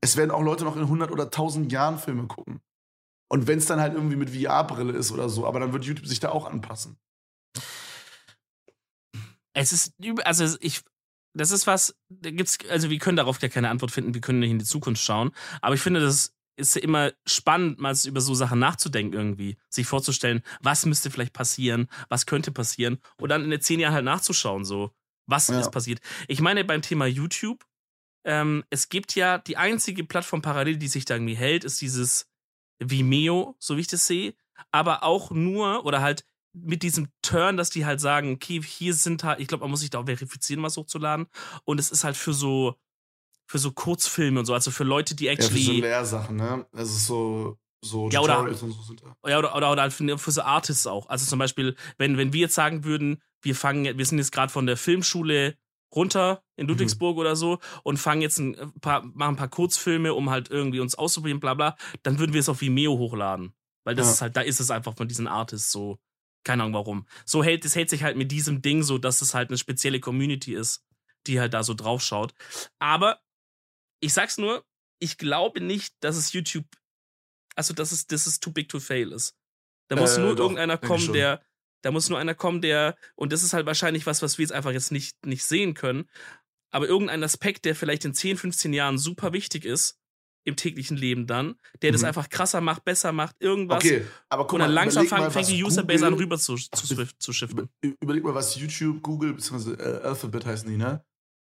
[0.01, 2.61] Es werden auch Leute noch in 100 oder 1000 Jahren Filme gucken.
[3.27, 6.05] Und wenn es dann halt irgendwie mit VR-Brille ist oder so, aber dann wird YouTube
[6.05, 6.97] sich da auch anpassen.
[9.53, 9.93] Es ist,
[10.25, 10.83] also ich,
[11.33, 14.39] das ist was, da gibt's, also wir können darauf ja keine Antwort finden, wir können
[14.39, 15.31] nicht in die Zukunft schauen.
[15.61, 19.57] Aber ich finde, das ist immer spannend, mal über so Sachen nachzudenken irgendwie.
[19.69, 23.93] Sich vorzustellen, was müsste vielleicht passieren, was könnte passieren und dann in den zehn Jahren
[23.93, 24.91] halt nachzuschauen, so,
[25.27, 25.59] was Ja.
[25.59, 25.99] ist passiert.
[26.27, 27.65] Ich meine, beim Thema YouTube,
[28.25, 32.27] ähm, es gibt ja die einzige Plattform parallel, die sich da irgendwie hält, ist dieses
[32.79, 34.35] Vimeo, so wie ich das sehe.
[34.71, 39.23] Aber auch nur, oder halt mit diesem Turn, dass die halt sagen, okay, hier sind
[39.23, 41.27] halt, ich glaube, man muss sich da auch verifizieren, was hochzuladen.
[41.65, 42.79] Und es ist halt für so,
[43.47, 46.65] für so Kurzfilme und so, also für Leute, die Ja, für so actually, Lehrsachen, ne?
[46.71, 49.15] Das ist so, so Ja, oder- und so sind da.
[49.29, 51.07] ja, oder, oder, oder halt für, für so Artists auch.
[51.09, 54.51] Also zum Beispiel, wenn, wenn wir jetzt sagen würden, wir fangen, wir sind jetzt gerade
[54.51, 55.57] von der Filmschule
[55.93, 56.61] runter Mhm.
[56.61, 60.49] in Ludwigsburg oder so und fangen jetzt ein paar, machen ein paar Kurzfilme, um halt
[60.49, 63.53] irgendwie uns auszuprobieren, bla bla, dann würden wir es auf Vimeo hochladen.
[63.83, 64.13] Weil das Ja.
[64.13, 65.99] ist halt, da ist es einfach von diesen Artists so,
[66.43, 67.07] keine Ahnung warum.
[67.25, 69.99] So hält, es hält sich halt mit diesem Ding so, dass es halt eine spezielle
[69.99, 70.83] Community ist,
[71.27, 72.33] die halt da so drauf schaut.
[72.79, 73.19] Aber
[74.01, 74.63] ich sag's nur,
[74.99, 76.65] ich glaube nicht, dass es YouTube,
[77.55, 79.35] also dass es, dass es too big to fail ist.
[79.89, 81.43] Da muss Äh, nur doch, irgendeiner kommen, der,
[81.83, 84.51] da muss nur einer kommen, der, und das ist halt wahrscheinlich was, was wir jetzt
[84.53, 86.09] einfach jetzt nicht, nicht sehen können,
[86.71, 89.97] aber irgendein Aspekt, der vielleicht in 10, 15 Jahren super wichtig ist,
[90.47, 92.07] im täglichen Leben dann, der das Mhm.
[92.07, 93.77] einfach krasser macht, besser macht, irgendwas.
[93.83, 96.55] Okay, aber guck und dann langsam fang, mal, fängt die Userbase an Google- rüber zu,
[96.55, 97.69] zu, zu shiften.
[97.81, 99.71] Über- Überleg mal, was YouTube, Google bzw.
[99.73, 101.03] Äh, Alphabet heißen die, ne?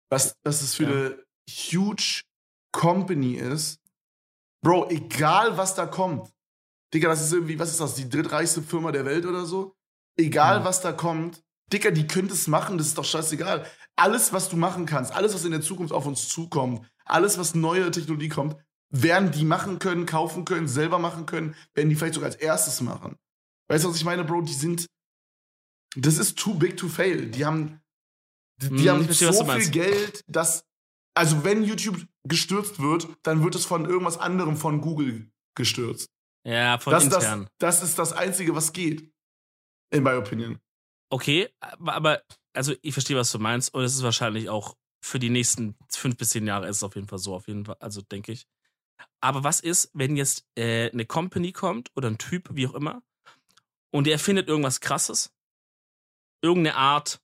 [0.09, 0.89] was, was es für ja.
[0.89, 2.21] eine huge
[2.75, 3.79] Company ist.
[4.61, 6.33] Bro, egal was da kommt.
[6.93, 9.75] Digga, das ist irgendwie, was ist das, die drittreichste Firma der Welt oder so?
[10.17, 10.65] Egal ja.
[10.65, 11.41] was da kommt.
[11.71, 13.65] Digga, die können es machen, das ist doch scheißegal.
[13.95, 17.55] Alles, was du machen kannst, alles, was in der Zukunft auf uns zukommt, alles, was
[17.55, 18.57] neue Technologie kommt,
[18.89, 22.81] werden die machen können, kaufen können, selber machen können, werden die vielleicht sogar als erstes
[22.81, 23.15] machen.
[23.69, 24.41] Weißt du, was ich meine, Bro?
[24.41, 24.85] Die sind.
[25.95, 27.31] Das ist too big to fail.
[27.31, 27.79] Die haben.
[28.61, 30.65] Die, die hm, haben verstehe, so viel Geld, dass.
[31.15, 36.09] Also, wenn YouTube gestürzt wird, dann wird es von irgendwas anderem von Google gestürzt.
[36.45, 37.47] Ja, von das, intern.
[37.57, 39.11] Das, das ist das Einzige, was geht.
[39.91, 40.59] In my opinion.
[41.09, 42.21] Okay, aber,
[42.53, 43.73] also ich verstehe, was du meinst.
[43.73, 46.95] Und es ist wahrscheinlich auch für die nächsten fünf bis zehn Jahre ist es auf
[46.95, 48.47] jeden Fall so, auf jeden Fall, also denke ich.
[49.21, 53.01] Aber was ist, wenn jetzt äh, eine Company kommt oder ein Typ, wie auch immer,
[53.91, 55.31] und der erfindet irgendwas krasses?
[56.41, 57.21] Irgendeine Art,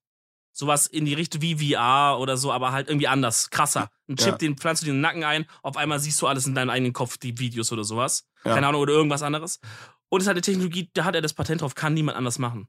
[0.51, 3.89] sowas in die Richtung wie VR oder so, aber halt irgendwie anders, krasser.
[4.07, 4.37] Ein Chip, ja.
[4.37, 6.69] den pflanzt du dir in den Nacken ein, auf einmal siehst du alles in deinem
[6.69, 8.27] eigenen Kopf, die Videos oder sowas.
[8.43, 8.55] Ja.
[8.55, 9.59] Keine Ahnung, oder irgendwas anderes.
[10.09, 12.67] Und es hat eine Technologie, da hat er das Patent drauf, kann niemand anders machen.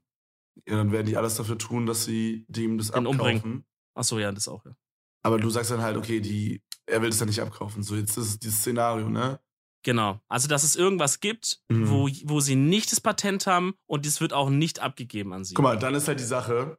[0.67, 3.19] Ja, dann werden die alles dafür tun, dass sie dem das Den abkaufen.
[3.19, 3.65] Umbringen.
[3.95, 4.75] Ach so, ja, das auch, ja.
[5.23, 7.83] Aber du sagst dann halt, okay, die, er will das dann nicht abkaufen.
[7.83, 9.39] So, jetzt ist es dieses Szenario, ne?
[9.83, 10.21] Genau.
[10.27, 11.89] Also, dass es irgendwas gibt, mhm.
[11.89, 15.53] wo, wo sie nicht das Patent haben und es wird auch nicht abgegeben an sie.
[15.53, 16.77] Guck mal, dann ist halt die Sache,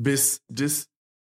[0.00, 0.88] bis das,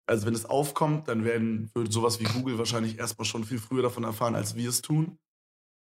[0.07, 3.83] also wenn es aufkommt, dann werden, würde sowas wie Google wahrscheinlich erstmal schon viel früher
[3.83, 5.19] davon erfahren, als wir es tun.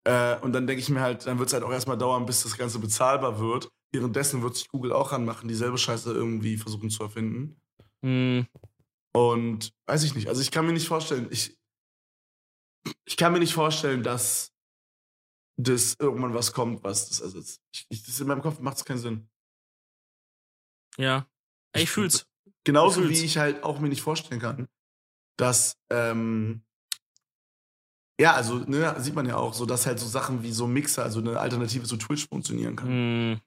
[0.07, 2.45] Äh, und dann denke ich mir halt, dann wird es halt auch erstmal dauern, bis
[2.45, 3.71] das Ganze bezahlbar wird.
[3.93, 7.61] Währenddessen wird sich Google auch ranmachen, dieselbe Scheiße irgendwie versuchen zu erfinden.
[8.03, 8.47] Mhm.
[9.13, 10.29] Und weiß ich nicht.
[10.29, 11.59] Also ich kann mir nicht vorstellen, ich,
[13.05, 14.53] ich kann mir nicht vorstellen, dass
[15.59, 17.61] das irgendwann was kommt, was das ersetzt.
[17.75, 19.29] Ich, ich, das in meinem Kopf macht es keinen Sinn.
[20.97, 21.29] Ja.
[21.75, 22.30] Ich, ich fühl's.
[22.65, 24.69] Genauso wie ich halt auch mir nicht vorstellen kann,
[25.37, 26.63] dass, ähm,
[28.21, 31.03] ja, also, ne, sieht man ja auch, so dass halt so Sachen wie so Mixer,
[31.03, 33.33] also eine Alternative zu Twitch funktionieren kann.
[33.33, 33.41] Mm.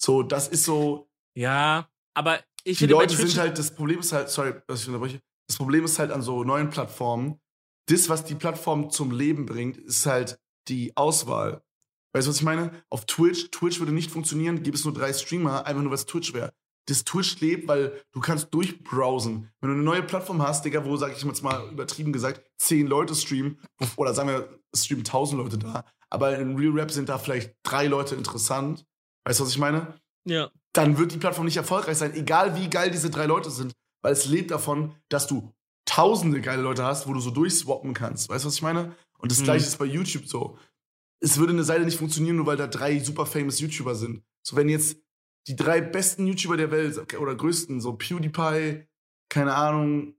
[0.00, 1.08] So, das ist so.
[1.34, 4.88] Ja, aber ich die finde, Leute sind halt, das Problem ist halt, sorry, dass ich
[4.88, 7.40] unterbreche, das Problem ist halt an so neuen Plattformen,
[7.88, 10.38] das, was die Plattform zum Leben bringt, ist halt
[10.68, 11.62] die Auswahl.
[12.12, 12.82] Weißt du, was ich meine?
[12.90, 16.34] Auf Twitch, Twitch würde nicht funktionieren, gibt es nur drei Streamer, einfach nur was Twitch
[16.34, 16.52] wäre.
[16.88, 19.50] Das Twitch lebt, weil du kannst durchbrowsen.
[19.60, 22.86] Wenn du eine neue Plattform hast, Digga, wo, sag ich jetzt mal übertrieben gesagt, zehn
[22.86, 23.60] Leute streamen,
[23.96, 27.54] oder sagen wir, es streamen tausend Leute da, aber in Real Rap sind da vielleicht
[27.62, 28.86] drei Leute interessant.
[29.24, 30.00] Weißt du, was ich meine?
[30.24, 30.50] Ja.
[30.72, 34.14] Dann wird die Plattform nicht erfolgreich sein, egal wie geil diese drei Leute sind, weil
[34.14, 35.52] es lebt davon, dass du
[35.84, 38.30] tausende geile Leute hast, wo du so durchswappen kannst.
[38.30, 38.94] Weißt du, was ich meine?
[39.18, 39.44] Und das mhm.
[39.44, 40.56] gleiche ist bei YouTube so.
[41.20, 44.22] Es würde eine Seite nicht funktionieren, nur weil da drei super famous YouTuber sind.
[44.42, 44.96] So, wenn jetzt
[45.48, 48.86] die drei besten YouTuber der Welt oder größten, so PewDiePie,
[49.28, 50.14] keine Ahnung,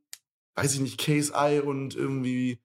[0.55, 2.59] weiß ich nicht, KSI und irgendwie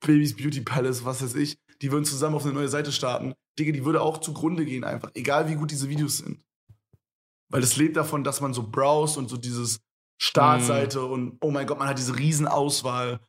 [0.00, 3.34] Babys Beauty Palace, was weiß ich, die würden zusammen auf eine neue Seite starten.
[3.58, 6.44] Digga, die würde auch zugrunde gehen einfach, egal wie gut diese Videos sind.
[7.48, 9.80] Weil es lebt davon, dass man so browst und so dieses
[10.20, 11.12] Startseite mm.
[11.12, 13.20] und oh mein Gott, man hat diese Riesenauswahl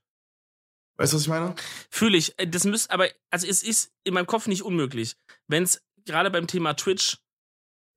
[0.98, 1.56] Weißt du, was ich meine?
[1.90, 2.38] Fühle ich.
[2.40, 5.18] Äh, das müsste, aber, also es ist in meinem Kopf nicht unmöglich.
[5.48, 7.18] Wenn es gerade beim Thema Twitch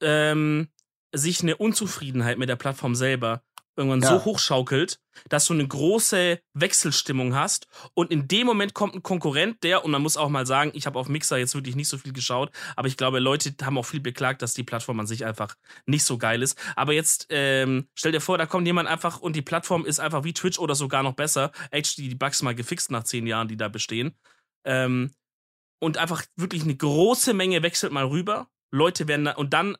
[0.02, 0.68] ähm,
[1.12, 3.42] sich eine Unzufriedenheit mit der Plattform selber
[3.78, 4.08] irgendwann ja.
[4.08, 9.62] so hochschaukelt, dass du eine große Wechselstimmung hast und in dem Moment kommt ein Konkurrent,
[9.62, 11.96] der, und man muss auch mal sagen, ich habe auf Mixer jetzt wirklich nicht so
[11.96, 15.24] viel geschaut, aber ich glaube, Leute haben auch viel beklagt, dass die Plattform an sich
[15.24, 15.54] einfach
[15.86, 16.58] nicht so geil ist.
[16.74, 20.24] Aber jetzt ähm, stell dir vor, da kommt jemand einfach und die Plattform ist einfach
[20.24, 21.52] wie Twitch oder sogar noch besser.
[21.70, 24.16] Actually, die Bugs mal gefixt nach zehn Jahren, die da bestehen.
[24.64, 25.12] Ähm,
[25.80, 28.48] und einfach wirklich eine große Menge wechselt mal rüber.
[28.72, 29.76] Leute werden da, und dann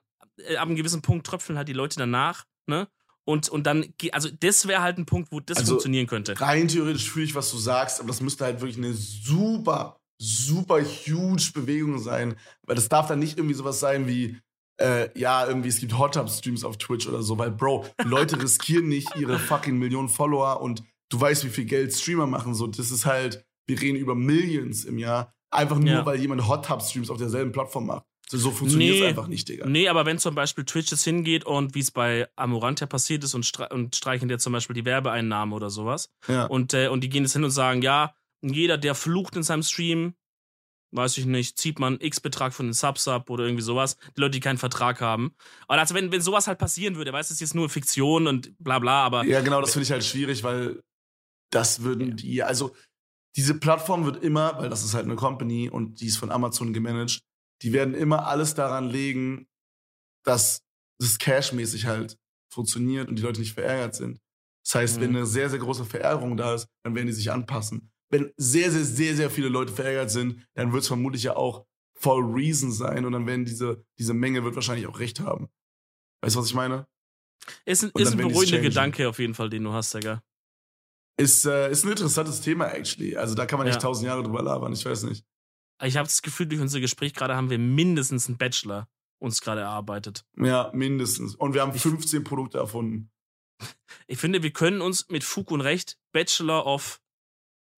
[0.57, 2.89] ab einem gewissen Punkt tröpfeln halt die Leute danach, ne?
[3.25, 6.41] Und, und dann, also das wäre halt ein Punkt, wo das also funktionieren könnte.
[6.41, 10.81] Rein theoretisch fühle ich, was du sagst, aber das müsste halt wirklich eine super, super
[10.81, 12.37] huge Bewegung sein.
[12.63, 14.39] Weil das darf dann nicht irgendwie sowas sein wie,
[14.81, 18.41] äh, ja, irgendwie, es gibt Hot Tub Streams auf Twitch oder so, weil, Bro, Leute
[18.43, 22.55] riskieren nicht ihre fucking Millionen Follower und du weißt, wie viel Geld Streamer machen.
[22.55, 25.35] So, das ist halt, wir reden über Millions im Jahr.
[25.51, 26.07] Einfach nur, ja.
[26.07, 28.05] weil jemand Hot Tub Streams auf derselben Plattform macht.
[28.31, 29.67] So funktioniert es nee, einfach nicht, Digga.
[29.67, 33.35] Nee, aber wenn zum Beispiel Twitch jetzt hingeht und wie es bei Amorantia passiert ist
[33.35, 36.11] und, stre und streichen dir zum Beispiel die Werbeeinnahmen oder sowas.
[36.29, 36.45] Ja.
[36.45, 39.63] Und, äh, und die gehen jetzt hin und sagen, ja, jeder, der flucht in seinem
[39.63, 40.15] Stream,
[40.93, 43.97] weiß ich nicht, zieht man X-Betrag von den Subs ab oder irgendwie sowas.
[44.17, 45.35] Die Leute, die keinen Vertrag haben.
[45.67, 48.27] Aber also wenn, wenn sowas halt passieren würde, weißt du, es ist jetzt nur Fiktion
[48.27, 49.25] und bla bla, aber.
[49.25, 50.83] Ja, genau, das finde ich halt schwierig, weil
[51.51, 52.75] das würden die, also
[53.37, 56.73] diese Plattform wird immer, weil das ist halt eine Company und die ist von Amazon
[56.73, 57.21] gemanagt,
[57.63, 59.49] die werden immer alles daran legen,
[60.25, 60.63] dass
[61.01, 62.19] das cashmäßig halt
[62.53, 64.21] funktioniert und die Leute nicht verärgert sind.
[64.65, 65.01] Das heißt, Mhm.
[65.03, 67.91] wenn eine sehr, sehr große Verärgerung da ist, dann werden die sich anpassen.
[68.11, 71.67] Wenn sehr, sehr, sehr, sehr viele Leute verärgert sind, dann wird es vermutlich ja auch
[71.95, 75.49] for a reason sein und dann werden diese, diese Menge wird wahrscheinlich auch recht haben.
[76.23, 76.87] Weißt du, was ich meine?
[77.65, 78.61] Ist ein, ist ein beruhigender.
[78.61, 80.23] Gedanke auf jeden Fall, den du hast, Digga.
[81.17, 83.17] Ist, äh, ist ein interessantes Thema, actually.
[83.17, 83.81] Also da kann man nicht Ja.
[83.81, 85.25] tausend Jahre drüber labern, ich weiß nicht.
[85.83, 88.89] Ich habe das Gefühl, durch unser Gespräch gerade haben wir mindestens einen Bachelor
[89.21, 90.25] uns gerade erarbeitet.
[90.37, 91.35] Ja, mindestens.
[91.35, 93.11] Und wir haben Ich- 15 Produkte erfunden.
[94.07, 97.01] Ich finde, wir können uns mit Fug und Recht Bachelor of,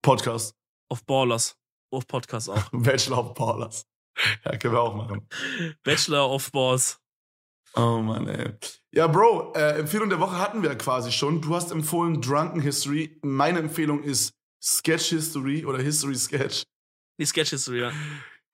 [0.02, 0.54] Podcast.
[0.88, 1.56] of Ballers,
[1.90, 2.68] of Podcast auch.
[2.72, 3.86] Bachelor of Ballers.
[4.44, 5.26] Ja, können wir auch machen.
[5.82, 7.00] Bachelor of Balls.
[7.74, 8.52] Oh Mann, ey.
[8.92, 11.40] Ja, Bro, äh, Empfehlung der Woche hatten wir quasi schon.
[11.40, 13.18] Du hast empfohlen Drunken History.
[13.22, 16.64] Meine Empfehlung ist Sketch History oder History Sketch.
[17.20, 17.92] Die Sketch History, ja.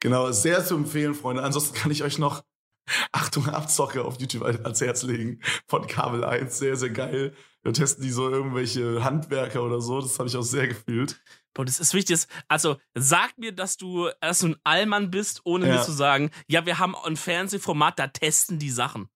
[0.01, 1.43] Genau, sehr zu empfehlen, Freunde.
[1.43, 2.45] Ansonsten kann ich euch noch
[3.13, 5.41] Achtung, Abzocke auf YouTube ans Herz legen.
[5.67, 6.59] Von Kabel 1.
[6.59, 7.35] Sehr, sehr geil.
[7.63, 10.01] Da testen die so irgendwelche Handwerker oder so.
[10.01, 11.21] Das habe ich auch sehr gefühlt.
[11.55, 12.27] Boah, das ist wichtig.
[12.49, 15.77] Also, sag mir, dass du, dass du ein Allmann bist, ohne Ja.
[15.77, 19.09] mir zu sagen, ja, wir haben ein Fernsehformat, da testen die Sachen.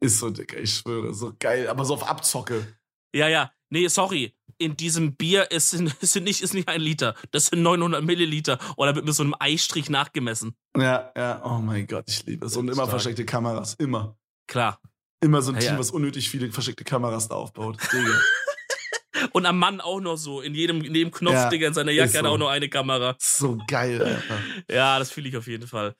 [0.00, 1.14] Ist so, Dicker, ich schwöre.
[1.14, 1.68] So geil.
[1.68, 2.76] Aber so auf Abzocke.
[3.14, 3.52] Ja, ja.
[3.70, 4.34] Nee, sorry.
[4.60, 7.14] In diesem Bier ist, ist, nicht, ist nicht ein Liter.
[7.30, 8.58] Das sind 900 Milliliter.
[8.76, 10.54] Oder wird mit so einem Eistrich nachgemessen.
[10.76, 11.42] Ja, ja.
[11.44, 12.56] Oh mein Gott, ich liebe es.
[12.56, 12.90] Und immer Stark.
[12.90, 13.74] versteckte Kameras.
[13.74, 14.16] Immer.
[14.46, 14.80] Klar.
[15.20, 15.78] Immer so ein Ja, Team, ja.
[15.78, 17.76] was unnötig viele versteckte Kameras da aufbaut.
[19.32, 20.40] Und am Mann auch noch so.
[20.40, 22.30] In jedem, in jedem Knopf, Ja, Digga, in seiner Jacke hat so.
[22.30, 23.16] auch noch eine Kamera.
[23.18, 24.38] so geil, Alter.
[24.70, 25.96] Ja, das fühle ich auf jeden Fall.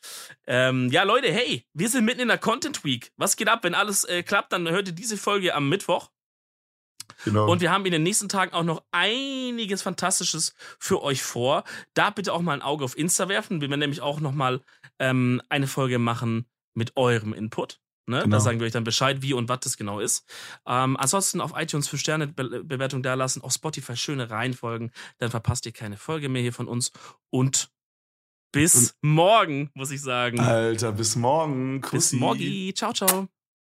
[0.47, 3.11] Ähm, ja, Leute, hey, wir sind mitten in der Content Week.
[3.17, 3.65] Was geht ab?
[3.65, 6.11] Wenn alles äh, klappt, dann hört ihr diese Folge am Mittwoch.
[7.25, 7.51] Genau.
[7.51, 11.65] Und wir haben in den nächsten Tagen auch noch einiges Fantastisches für euch vor.
[11.95, 13.61] Da bitte auch mal ein Auge auf Insta werfen.
[13.61, 14.61] Wir werden nämlich auch noch mal
[14.99, 17.81] ähm, eine Folge machen mit eurem Input.
[18.09, 18.23] Ne?
[18.23, 18.37] Genau.
[18.37, 20.25] Da sagen wir euch dann Bescheid, wie und was das genau ist.
[20.67, 25.31] Ähm, ansonsten auf iTunes 5 Sterne Be Bewertung da lassen, auf Spotify schöne Reihenfolgen, dann
[25.31, 26.91] verpasst ihr keine Folge mehr hier von uns.
[27.31, 27.71] Und
[28.51, 30.41] bis morgen, muss ich sagen.
[30.41, 31.83] Alter, bis morgen.
[31.83, 32.17] bis Kussi.
[32.17, 32.75] morgen.
[32.75, 33.29] Ciao, ciao.